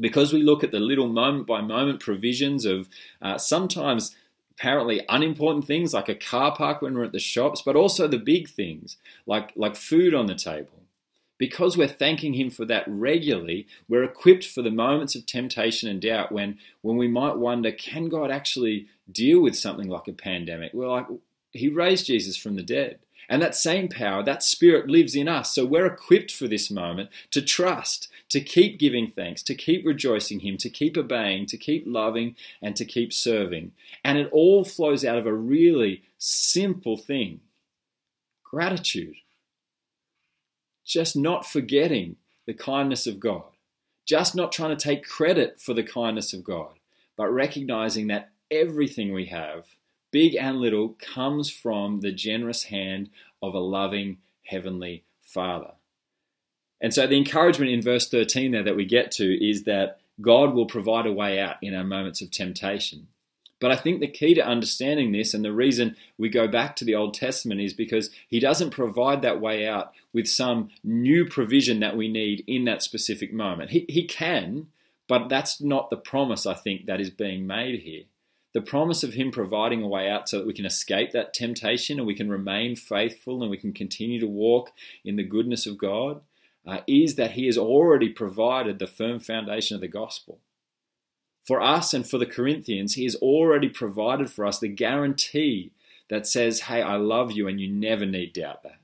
because 0.00 0.32
we 0.32 0.42
look 0.42 0.64
at 0.64 0.72
the 0.72 0.80
little 0.80 1.08
moment 1.08 1.46
by 1.46 1.60
moment 1.60 2.00
provisions 2.00 2.64
of 2.64 2.88
uh, 3.22 3.38
sometimes 3.38 4.16
apparently 4.56 5.04
unimportant 5.08 5.66
things 5.66 5.92
like 5.92 6.08
a 6.08 6.14
car 6.14 6.54
park 6.54 6.80
when 6.80 6.94
we're 6.94 7.04
at 7.04 7.12
the 7.12 7.18
shops, 7.18 7.62
but 7.62 7.76
also 7.76 8.06
the 8.06 8.18
big 8.18 8.48
things 8.48 8.96
like, 9.26 9.52
like 9.56 9.76
food 9.76 10.14
on 10.14 10.26
the 10.26 10.34
table. 10.34 10.82
Because 11.36 11.76
we're 11.76 11.88
thanking 11.88 12.34
Him 12.34 12.50
for 12.50 12.64
that 12.66 12.84
regularly, 12.86 13.66
we're 13.88 14.04
equipped 14.04 14.46
for 14.46 14.62
the 14.62 14.70
moments 14.70 15.16
of 15.16 15.26
temptation 15.26 15.88
and 15.88 16.00
doubt 16.00 16.30
when, 16.30 16.58
when 16.82 16.96
we 16.96 17.08
might 17.08 17.36
wonder, 17.36 17.72
can 17.72 18.08
God 18.08 18.30
actually 18.30 18.86
deal 19.10 19.40
with 19.40 19.56
something 19.56 19.88
like 19.88 20.06
a 20.06 20.12
pandemic? 20.12 20.72
We're 20.72 20.88
like, 20.88 21.06
He 21.50 21.68
raised 21.68 22.06
Jesus 22.06 22.36
from 22.36 22.54
the 22.54 22.62
dead. 22.62 23.00
And 23.28 23.40
that 23.42 23.54
same 23.54 23.88
power, 23.88 24.22
that 24.22 24.42
spirit 24.42 24.88
lives 24.88 25.14
in 25.14 25.28
us. 25.28 25.54
So 25.54 25.64
we're 25.64 25.86
equipped 25.86 26.32
for 26.32 26.48
this 26.48 26.70
moment 26.70 27.10
to 27.30 27.42
trust, 27.42 28.08
to 28.28 28.40
keep 28.40 28.78
giving 28.78 29.10
thanks, 29.10 29.42
to 29.44 29.54
keep 29.54 29.84
rejoicing 29.86 30.40
Him, 30.40 30.56
to 30.58 30.68
keep 30.68 30.96
obeying, 30.96 31.46
to 31.46 31.56
keep 31.56 31.84
loving, 31.86 32.36
and 32.60 32.76
to 32.76 32.84
keep 32.84 33.12
serving. 33.12 33.72
And 34.04 34.18
it 34.18 34.28
all 34.32 34.64
flows 34.64 35.04
out 35.04 35.18
of 35.18 35.26
a 35.26 35.34
really 35.34 36.02
simple 36.18 36.96
thing 36.96 37.40
gratitude. 38.44 39.16
just 40.84 41.16
not 41.16 41.46
forgetting 41.46 42.16
the 42.46 42.54
kindness 42.54 43.06
of 43.06 43.18
God, 43.18 43.44
just 44.06 44.34
not 44.34 44.52
trying 44.52 44.76
to 44.76 44.82
take 44.82 45.04
credit 45.04 45.60
for 45.60 45.74
the 45.74 45.82
kindness 45.82 46.32
of 46.32 46.44
God, 46.44 46.78
but 47.16 47.32
recognizing 47.32 48.08
that 48.08 48.30
everything 48.50 49.12
we 49.12 49.26
have, 49.26 49.66
big 50.14 50.36
and 50.36 50.60
little, 50.60 50.90
comes 51.00 51.50
from 51.50 52.00
the 52.00 52.12
generous 52.12 52.62
hand 52.64 53.10
of 53.42 53.52
a 53.52 53.58
loving 53.58 54.18
Heavenly 54.44 55.02
Father. 55.24 55.72
And 56.80 56.94
so 56.94 57.08
the 57.08 57.16
encouragement 57.16 57.72
in 57.72 57.82
verse 57.82 58.08
13 58.08 58.52
there 58.52 58.62
that 58.62 58.76
we 58.76 58.84
get 58.84 59.10
to 59.12 59.44
is 59.44 59.64
that 59.64 59.98
God 60.20 60.54
will 60.54 60.66
provide 60.66 61.06
a 61.06 61.12
way 61.12 61.40
out 61.40 61.56
in 61.60 61.74
our 61.74 61.82
moments 61.82 62.22
of 62.22 62.30
temptation. 62.30 63.08
But 63.58 63.72
I 63.72 63.76
think 63.76 63.98
the 63.98 64.06
key 64.06 64.34
to 64.34 64.46
understanding 64.46 65.10
this 65.10 65.34
and 65.34 65.44
the 65.44 65.52
reason 65.52 65.96
we 66.16 66.28
go 66.28 66.46
back 66.46 66.76
to 66.76 66.84
the 66.84 66.94
Old 66.94 67.14
Testament 67.14 67.60
is 67.60 67.74
because 67.74 68.10
he 68.28 68.38
doesn't 68.38 68.70
provide 68.70 69.20
that 69.22 69.40
way 69.40 69.66
out 69.66 69.94
with 70.12 70.28
some 70.28 70.68
new 70.84 71.26
provision 71.26 71.80
that 71.80 71.96
we 71.96 72.06
need 72.06 72.44
in 72.46 72.66
that 72.66 72.84
specific 72.84 73.32
moment. 73.32 73.70
He, 73.70 73.84
he 73.88 74.06
can, 74.06 74.68
but 75.08 75.28
that's 75.28 75.60
not 75.60 75.90
the 75.90 75.96
promise, 75.96 76.46
I 76.46 76.54
think, 76.54 76.86
that 76.86 77.00
is 77.00 77.10
being 77.10 77.48
made 77.48 77.80
here. 77.80 78.04
The 78.54 78.62
promise 78.62 79.02
of 79.02 79.14
him 79.14 79.32
providing 79.32 79.82
a 79.82 79.88
way 79.88 80.08
out 80.08 80.28
so 80.28 80.38
that 80.38 80.46
we 80.46 80.54
can 80.54 80.64
escape 80.64 81.10
that 81.10 81.34
temptation 81.34 81.98
and 81.98 82.06
we 82.06 82.14
can 82.14 82.30
remain 82.30 82.76
faithful 82.76 83.42
and 83.42 83.50
we 83.50 83.58
can 83.58 83.72
continue 83.72 84.20
to 84.20 84.28
walk 84.28 84.70
in 85.04 85.16
the 85.16 85.24
goodness 85.24 85.66
of 85.66 85.76
God 85.76 86.22
uh, 86.66 86.78
is 86.86 87.16
that 87.16 87.32
he 87.32 87.46
has 87.46 87.58
already 87.58 88.08
provided 88.08 88.78
the 88.78 88.86
firm 88.86 89.18
foundation 89.18 89.74
of 89.74 89.80
the 89.80 89.88
gospel. 89.88 90.38
For 91.42 91.60
us 91.60 91.92
and 91.92 92.08
for 92.08 92.16
the 92.16 92.26
Corinthians, 92.26 92.94
he 92.94 93.04
has 93.04 93.16
already 93.16 93.68
provided 93.68 94.30
for 94.30 94.46
us 94.46 94.60
the 94.60 94.68
guarantee 94.68 95.72
that 96.08 96.26
says, 96.26 96.60
Hey, 96.60 96.80
I 96.80 96.96
love 96.96 97.32
you, 97.32 97.48
and 97.48 97.60
you 97.60 97.68
never 97.68 98.06
need 98.06 98.32
doubt 98.32 98.62
that. 98.62 98.78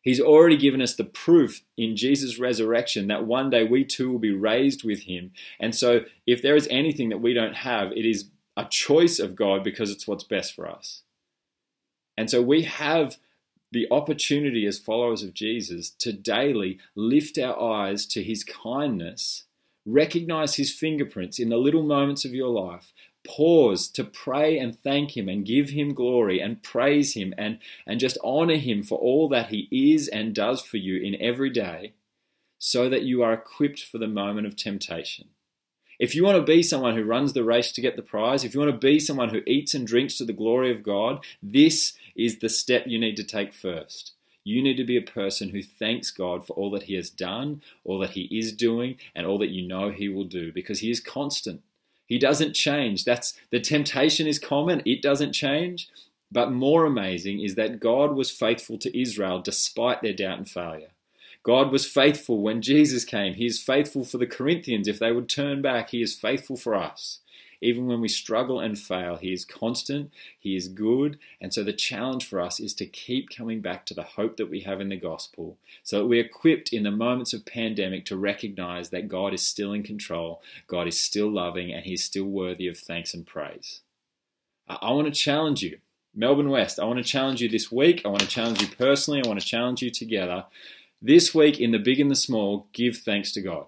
He's 0.00 0.20
already 0.20 0.56
given 0.56 0.80
us 0.80 0.94
the 0.94 1.04
proof 1.04 1.62
in 1.76 1.96
Jesus' 1.96 2.38
resurrection 2.38 3.08
that 3.08 3.26
one 3.26 3.50
day 3.50 3.64
we 3.64 3.84
too 3.84 4.12
will 4.12 4.18
be 4.20 4.32
raised 4.32 4.84
with 4.84 5.02
him. 5.02 5.32
And 5.58 5.74
so, 5.74 6.04
if 6.26 6.40
there 6.40 6.54
is 6.54 6.68
anything 6.70 7.08
that 7.08 7.20
we 7.20 7.34
don't 7.34 7.56
have, 7.56 7.90
it 7.92 8.08
is 8.08 8.30
a 8.58 8.66
choice 8.68 9.18
of 9.18 9.36
God 9.36 9.64
because 9.64 9.90
it's 9.90 10.06
what's 10.06 10.24
best 10.24 10.54
for 10.54 10.68
us. 10.68 11.02
And 12.18 12.28
so, 12.28 12.42
we 12.42 12.62
have 12.62 13.16
the 13.70 13.86
opportunity 13.90 14.66
as 14.66 14.78
followers 14.78 15.22
of 15.22 15.34
Jesus 15.34 15.90
to 15.90 16.12
daily 16.12 16.78
lift 16.94 17.38
our 17.38 17.60
eyes 17.60 18.06
to 18.06 18.22
his 18.22 18.42
kindness, 18.42 19.44
recognize 19.86 20.56
his 20.56 20.72
fingerprints 20.72 21.38
in 21.38 21.50
the 21.50 21.56
little 21.58 21.82
moments 21.82 22.24
of 22.24 22.34
your 22.34 22.48
life, 22.48 22.92
pause 23.26 23.88
to 23.88 24.04
pray 24.04 24.58
and 24.58 24.78
thank 24.80 25.16
him 25.16 25.28
and 25.28 25.44
give 25.44 25.70
him 25.70 25.94
glory 25.94 26.40
and 26.40 26.62
praise 26.62 27.14
him 27.14 27.34
and, 27.36 27.58
and 27.86 28.00
just 28.00 28.18
honor 28.24 28.56
him 28.56 28.82
for 28.82 28.98
all 28.98 29.28
that 29.28 29.50
he 29.50 29.68
is 29.70 30.08
and 30.08 30.34
does 30.34 30.62
for 30.62 30.78
you 30.78 31.00
in 31.00 31.20
every 31.20 31.50
day 31.50 31.92
so 32.58 32.88
that 32.88 33.02
you 33.02 33.22
are 33.22 33.32
equipped 33.32 33.84
for 33.84 33.98
the 33.98 34.08
moment 34.08 34.46
of 34.46 34.56
temptation. 34.56 35.28
If 35.98 36.14
you 36.14 36.24
want 36.24 36.36
to 36.36 36.42
be 36.42 36.62
someone 36.62 36.94
who 36.94 37.02
runs 37.02 37.32
the 37.32 37.42
race 37.42 37.72
to 37.72 37.80
get 37.80 37.96
the 37.96 38.02
prize, 38.02 38.44
if 38.44 38.54
you 38.54 38.60
want 38.60 38.72
to 38.72 38.86
be 38.86 39.00
someone 39.00 39.30
who 39.30 39.42
eats 39.46 39.74
and 39.74 39.86
drinks 39.86 40.16
to 40.18 40.24
the 40.24 40.32
glory 40.32 40.70
of 40.70 40.84
God, 40.84 41.24
this 41.42 41.94
is 42.14 42.38
the 42.38 42.48
step 42.48 42.84
you 42.86 42.98
need 42.98 43.16
to 43.16 43.24
take 43.24 43.52
first. 43.52 44.12
You 44.44 44.62
need 44.62 44.76
to 44.76 44.84
be 44.84 44.96
a 44.96 45.02
person 45.02 45.48
who 45.48 45.62
thanks 45.62 46.12
God 46.12 46.46
for 46.46 46.52
all 46.54 46.70
that 46.70 46.84
He 46.84 46.94
has 46.94 47.10
done, 47.10 47.62
all 47.84 47.98
that 47.98 48.10
He 48.10 48.22
is 48.30 48.52
doing, 48.52 48.96
and 49.14 49.26
all 49.26 49.38
that 49.38 49.50
you 49.50 49.66
know 49.66 49.90
He 49.90 50.08
will 50.08 50.24
do 50.24 50.52
because 50.52 50.80
He 50.80 50.90
is 50.90 51.00
constant. 51.00 51.62
He 52.06 52.18
doesn't 52.18 52.54
change. 52.54 53.04
That's 53.04 53.34
the 53.50 53.60
temptation 53.60 54.26
is 54.26 54.38
common, 54.38 54.82
it 54.86 55.02
doesn't 55.02 55.32
change. 55.32 55.88
But 56.30 56.52
more 56.52 56.84
amazing 56.84 57.40
is 57.40 57.56
that 57.56 57.80
God 57.80 58.14
was 58.14 58.30
faithful 58.30 58.78
to 58.78 59.00
Israel 59.00 59.40
despite 59.40 60.02
their 60.02 60.12
doubt 60.12 60.38
and 60.38 60.48
failure. 60.48 60.90
God 61.48 61.72
was 61.72 61.86
faithful 61.86 62.42
when 62.42 62.60
Jesus 62.60 63.06
came. 63.06 63.32
He 63.32 63.46
is 63.46 63.58
faithful 63.58 64.04
for 64.04 64.18
the 64.18 64.26
Corinthians. 64.26 64.86
If 64.86 64.98
they 64.98 65.12
would 65.12 65.30
turn 65.30 65.62
back, 65.62 65.88
He 65.88 66.02
is 66.02 66.14
faithful 66.14 66.58
for 66.58 66.74
us. 66.74 67.20
Even 67.62 67.86
when 67.86 68.02
we 68.02 68.08
struggle 68.08 68.60
and 68.60 68.78
fail, 68.78 69.16
He 69.16 69.32
is 69.32 69.46
constant, 69.46 70.12
He 70.38 70.56
is 70.56 70.68
good. 70.68 71.18
And 71.40 71.54
so 71.54 71.64
the 71.64 71.72
challenge 71.72 72.28
for 72.28 72.38
us 72.38 72.60
is 72.60 72.74
to 72.74 72.84
keep 72.84 73.30
coming 73.34 73.62
back 73.62 73.86
to 73.86 73.94
the 73.94 74.02
hope 74.02 74.36
that 74.36 74.50
we 74.50 74.60
have 74.60 74.78
in 74.82 74.90
the 74.90 74.96
gospel 74.96 75.56
so 75.82 76.00
that 76.00 76.06
we're 76.06 76.22
equipped 76.22 76.74
in 76.74 76.82
the 76.82 76.90
moments 76.90 77.32
of 77.32 77.46
pandemic 77.46 78.04
to 78.04 78.16
recognize 78.18 78.90
that 78.90 79.08
God 79.08 79.32
is 79.32 79.40
still 79.40 79.72
in 79.72 79.82
control, 79.82 80.42
God 80.66 80.86
is 80.86 81.00
still 81.00 81.32
loving, 81.32 81.72
and 81.72 81.86
He's 81.86 82.04
still 82.04 82.26
worthy 82.26 82.68
of 82.68 82.76
thanks 82.76 83.14
and 83.14 83.26
praise. 83.26 83.80
I 84.68 84.92
want 84.92 85.06
to 85.06 85.18
challenge 85.18 85.62
you. 85.62 85.78
Melbourne 86.14 86.50
West, 86.50 86.78
I 86.78 86.84
want 86.84 86.98
to 86.98 87.10
challenge 87.10 87.40
you 87.40 87.48
this 87.48 87.72
week. 87.72 88.02
I 88.04 88.08
want 88.08 88.20
to 88.20 88.28
challenge 88.28 88.60
you 88.60 88.68
personally. 88.68 89.22
I 89.24 89.28
want 89.28 89.40
to 89.40 89.46
challenge 89.46 89.80
you 89.80 89.90
together. 89.90 90.44
This 91.00 91.32
week, 91.32 91.60
in 91.60 91.70
the 91.70 91.78
big 91.78 92.00
and 92.00 92.10
the 92.10 92.16
small, 92.16 92.66
give 92.72 92.96
thanks 92.96 93.30
to 93.32 93.40
God. 93.40 93.66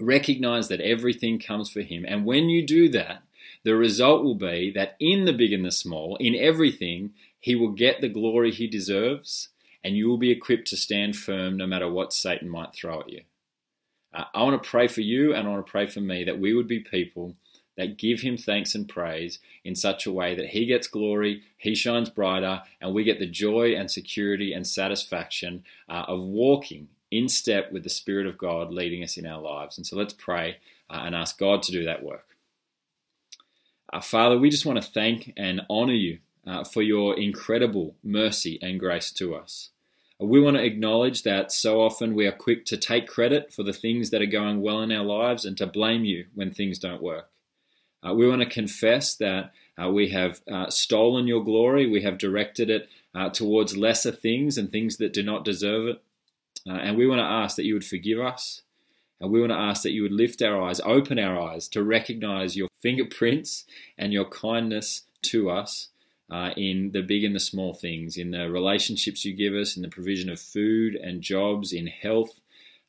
Recognize 0.00 0.66
that 0.68 0.80
everything 0.80 1.38
comes 1.38 1.70
for 1.70 1.82
Him. 1.82 2.04
And 2.06 2.24
when 2.24 2.48
you 2.48 2.66
do 2.66 2.88
that, 2.88 3.22
the 3.62 3.76
result 3.76 4.24
will 4.24 4.34
be 4.34 4.72
that 4.74 4.96
in 4.98 5.26
the 5.26 5.32
big 5.32 5.52
and 5.52 5.64
the 5.64 5.70
small, 5.70 6.16
in 6.16 6.34
everything, 6.34 7.12
He 7.38 7.54
will 7.54 7.70
get 7.70 8.00
the 8.00 8.08
glory 8.08 8.50
He 8.50 8.66
deserves, 8.66 9.50
and 9.84 9.96
you 9.96 10.08
will 10.08 10.18
be 10.18 10.32
equipped 10.32 10.66
to 10.68 10.76
stand 10.76 11.16
firm 11.16 11.56
no 11.56 11.68
matter 11.68 11.88
what 11.88 12.12
Satan 12.12 12.48
might 12.48 12.74
throw 12.74 13.00
at 13.00 13.10
you. 13.10 13.22
Uh, 14.12 14.24
I 14.34 14.42
want 14.42 14.60
to 14.60 14.68
pray 14.68 14.88
for 14.88 15.02
you 15.02 15.32
and 15.32 15.46
I 15.46 15.50
want 15.50 15.64
to 15.64 15.70
pray 15.70 15.86
for 15.86 16.00
me 16.00 16.24
that 16.24 16.40
we 16.40 16.52
would 16.52 16.66
be 16.66 16.80
people 16.80 17.36
that 17.80 17.96
give 17.96 18.20
him 18.20 18.36
thanks 18.36 18.74
and 18.74 18.86
praise 18.86 19.38
in 19.64 19.74
such 19.74 20.04
a 20.04 20.12
way 20.12 20.34
that 20.34 20.48
he 20.48 20.66
gets 20.66 20.86
glory, 20.86 21.40
he 21.56 21.74
shines 21.74 22.10
brighter, 22.10 22.60
and 22.78 22.92
we 22.92 23.04
get 23.04 23.18
the 23.18 23.26
joy 23.26 23.74
and 23.74 23.90
security 23.90 24.52
and 24.52 24.66
satisfaction 24.66 25.64
uh, 25.88 26.04
of 26.06 26.20
walking 26.20 26.88
in 27.10 27.26
step 27.26 27.72
with 27.72 27.82
the 27.82 27.88
Spirit 27.88 28.26
of 28.26 28.36
God 28.36 28.70
leading 28.70 29.02
us 29.02 29.16
in 29.16 29.24
our 29.24 29.40
lives. 29.40 29.78
And 29.78 29.86
so 29.86 29.96
let's 29.96 30.12
pray 30.12 30.58
uh, 30.90 31.04
and 31.06 31.14
ask 31.14 31.38
God 31.38 31.62
to 31.62 31.72
do 31.72 31.86
that 31.86 32.02
work. 32.02 32.36
Uh, 33.90 34.02
Father, 34.02 34.38
we 34.38 34.50
just 34.50 34.66
want 34.66 34.82
to 34.82 34.86
thank 34.86 35.32
and 35.34 35.62
honor 35.70 35.94
you 35.94 36.18
uh, 36.46 36.64
for 36.64 36.82
your 36.82 37.18
incredible 37.18 37.96
mercy 38.04 38.58
and 38.60 38.78
grace 38.78 39.10
to 39.12 39.34
us. 39.34 39.70
We 40.18 40.38
want 40.38 40.58
to 40.58 40.62
acknowledge 40.62 41.22
that 41.22 41.50
so 41.50 41.80
often 41.80 42.14
we 42.14 42.26
are 42.26 42.32
quick 42.32 42.66
to 42.66 42.76
take 42.76 43.08
credit 43.08 43.54
for 43.54 43.62
the 43.62 43.72
things 43.72 44.10
that 44.10 44.20
are 44.20 44.26
going 44.26 44.60
well 44.60 44.82
in 44.82 44.92
our 44.92 45.02
lives 45.02 45.46
and 45.46 45.56
to 45.56 45.66
blame 45.66 46.04
you 46.04 46.26
when 46.34 46.50
things 46.50 46.78
don't 46.78 47.02
work. 47.02 47.30
Uh, 48.06 48.14
we 48.14 48.28
want 48.28 48.42
to 48.42 48.48
confess 48.48 49.14
that 49.16 49.52
uh, 49.80 49.88
we 49.90 50.08
have 50.08 50.40
stolen 50.68 51.26
your 51.26 51.44
glory, 51.44 51.86
we 51.86 52.02
have 52.02 52.18
directed 52.18 52.70
it 52.70 52.88
towards 53.32 53.76
lesser 53.76 54.12
things 54.12 54.56
and 54.58 54.70
things 54.70 54.96
that 54.98 55.12
do 55.12 55.22
not 55.22 55.44
deserve 55.44 55.88
it. 55.88 56.02
Uh, 56.68 56.74
and 56.74 56.96
we 56.96 57.06
want 57.06 57.18
to 57.18 57.24
ask 57.24 57.56
that 57.56 57.64
you 57.64 57.74
would 57.74 57.84
forgive 57.84 58.20
us. 58.20 58.62
And 59.20 59.30
we 59.30 59.40
want 59.40 59.52
to 59.52 59.58
ask 59.58 59.82
that 59.82 59.92
you 59.92 60.02
would 60.02 60.12
lift 60.12 60.40
our 60.42 60.62
eyes, 60.62 60.80
open 60.80 61.18
our 61.18 61.38
eyes 61.38 61.68
to 61.68 61.82
recognize 61.82 62.56
your 62.56 62.68
fingerprints 62.80 63.64
and 63.98 64.12
your 64.12 64.24
kindness 64.24 65.02
to 65.22 65.50
us 65.50 65.88
uh, 66.30 66.50
in 66.56 66.92
the 66.92 67.02
big 67.02 67.24
and 67.24 67.34
the 67.34 67.40
small 67.40 67.74
things, 67.74 68.16
in 68.16 68.30
the 68.30 68.50
relationships 68.50 69.24
you 69.24 69.34
give 69.34 69.52
us, 69.52 69.76
in 69.76 69.82
the 69.82 69.88
provision 69.88 70.30
of 70.30 70.40
food 70.40 70.94
and 70.94 71.20
jobs, 71.20 71.72
in 71.72 71.86
health, 71.86 72.40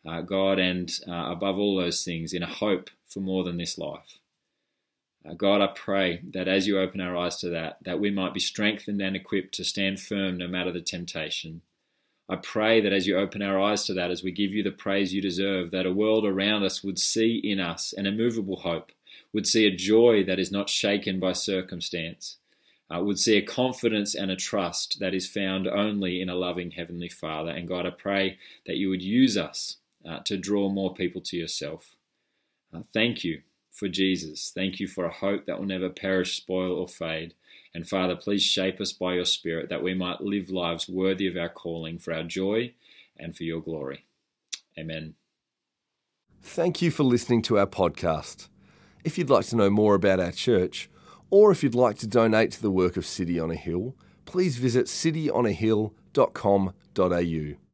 uh, 0.08 0.22
God, 0.22 0.58
and 0.58 0.90
uh, 1.08 1.32
above 1.32 1.58
all 1.58 1.76
those 1.76 2.04
things, 2.04 2.34
in 2.34 2.44
a 2.44 2.48
hope 2.48 2.90
for 3.08 3.20
more 3.20 3.44
than 3.44 3.58
this 3.58 3.78
life. 3.78 4.21
Uh, 5.28 5.34
God, 5.34 5.62
I 5.62 5.68
pray 5.68 6.22
that 6.34 6.48
as 6.48 6.68
you 6.68 6.80
open 6.80 7.00
our 7.00 7.16
eyes 7.16 7.38
to 7.38 7.50
that, 7.50 7.78
that 7.84 8.00
we 8.00 8.10
might 8.10 8.34
be 8.34 8.40
strengthened 8.40 9.02
and 9.02 9.16
equipped 9.16 9.54
to 9.56 9.64
stand 9.64 10.00
firm 10.00 10.38
no 10.38 10.48
matter 10.48 10.72
the 10.72 10.82
temptation. 10.82 11.62
I 12.28 12.38
pray 12.38 12.82
that 12.82 12.94
as 12.94 13.08
you 13.08 13.18
open 13.18 13.42
our 13.42 13.60
eyes 13.60 13.86
to 13.86 13.94
that, 13.94 14.10
as 14.10 14.24
we 14.24 14.32
give 14.32 14.54
you 14.54 14.64
the 14.64 14.72
praise 14.72 15.14
you 15.14 15.22
deserve, 15.22 15.72
that 15.72 15.86
a 15.86 15.94
world 15.94 16.26
around 16.26 16.64
us 16.64 16.84
would 16.84 16.98
see 16.98 17.36
in 17.38 17.60
us 17.60 17.94
an 17.94 18.06
immovable 18.06 18.58
hope, 18.58 18.92
would 19.34 19.46
see 19.46 19.66
a 19.68 19.76
joy 19.76 20.24
that 20.24 20.40
is 20.40 20.52
not 20.52 20.70
shaken 20.70 21.20
by 21.20 21.34
circumstance, 21.34 22.38
uh, 22.90 23.02
would 23.02 23.20
see 23.20 23.38
a 23.38 23.42
confidence 23.42 24.16
and 24.16 24.32
a 24.32 24.36
trust 24.36 25.00
that 25.00 25.14
is 25.14 25.28
found 25.28 25.68
only 25.68 26.22
in 26.22 26.30
a 26.30 26.36
loving 26.36 26.72
Heavenly 26.72 27.10
Father. 27.10 27.52
And 27.52 27.68
God, 27.68 27.86
I 27.86 27.92
pray 27.92 28.38
that 28.66 28.78
you 28.78 28.90
would 28.90 29.04
use 29.04 29.38
us 29.38 29.78
uh, 30.08 30.20
to 30.26 30.38
draw 30.38 30.70
more 30.70 30.94
people 30.94 31.22
to 31.22 31.38
yourself. 31.38 31.96
Uh, 32.74 32.82
thank 32.94 33.24
you 33.24 33.42
for 33.72 33.88
Jesus. 33.88 34.52
Thank 34.54 34.80
you 34.80 34.88
for 34.88 35.06
a 35.06 35.14
hope 35.14 35.46
that 35.46 35.60
will 35.60 35.66
never 35.66 35.90
perish, 35.90 36.38
spoil, 36.38 36.74
or 36.74 36.88
fade. 36.88 37.34
And 37.74 37.88
Father, 37.88 38.16
please 38.16 38.44
shape 38.44 38.82
us 38.82 38.92
by 38.92 39.16
your 39.16 39.26
Spirit 39.26 39.70
that 39.70 39.84
we 39.84 39.94
might 39.94 40.22
live 40.22 40.50
lives 40.50 40.90
worthy 40.90 41.28
of 41.28 41.38
our 41.38 41.50
calling 41.50 42.00
for 42.00 42.14
our 42.14 42.24
joy 42.24 42.74
and 43.18 43.36
for 43.36 43.44
your 43.44 43.62
glory. 43.62 44.06
Amen. 44.78 45.16
Thank 46.42 46.82
you 46.82 46.92
for 46.92 47.04
listening 47.04 47.42
to 47.44 47.58
our 47.58 47.68
podcast. 47.68 48.50
If 49.04 49.18
you'd 49.18 49.30
like 49.30 49.46
to 49.48 49.56
know 49.56 49.70
more 49.70 49.96
about 49.96 50.20
our 50.20 50.32
church, 50.32 50.90
or 51.30 51.52
if 51.52 51.64
you'd 51.64 51.76
like 51.76 51.98
to 52.00 52.08
donate 52.08 52.52
to 52.52 52.62
the 52.62 52.72
work 52.72 52.98
of 52.98 53.06
City 53.06 53.40
on 53.40 53.52
a 53.52 53.56
Hill, 53.56 53.96
please 54.26 54.58
visit 54.58 54.88
cityonahill.com.au. 54.88 57.71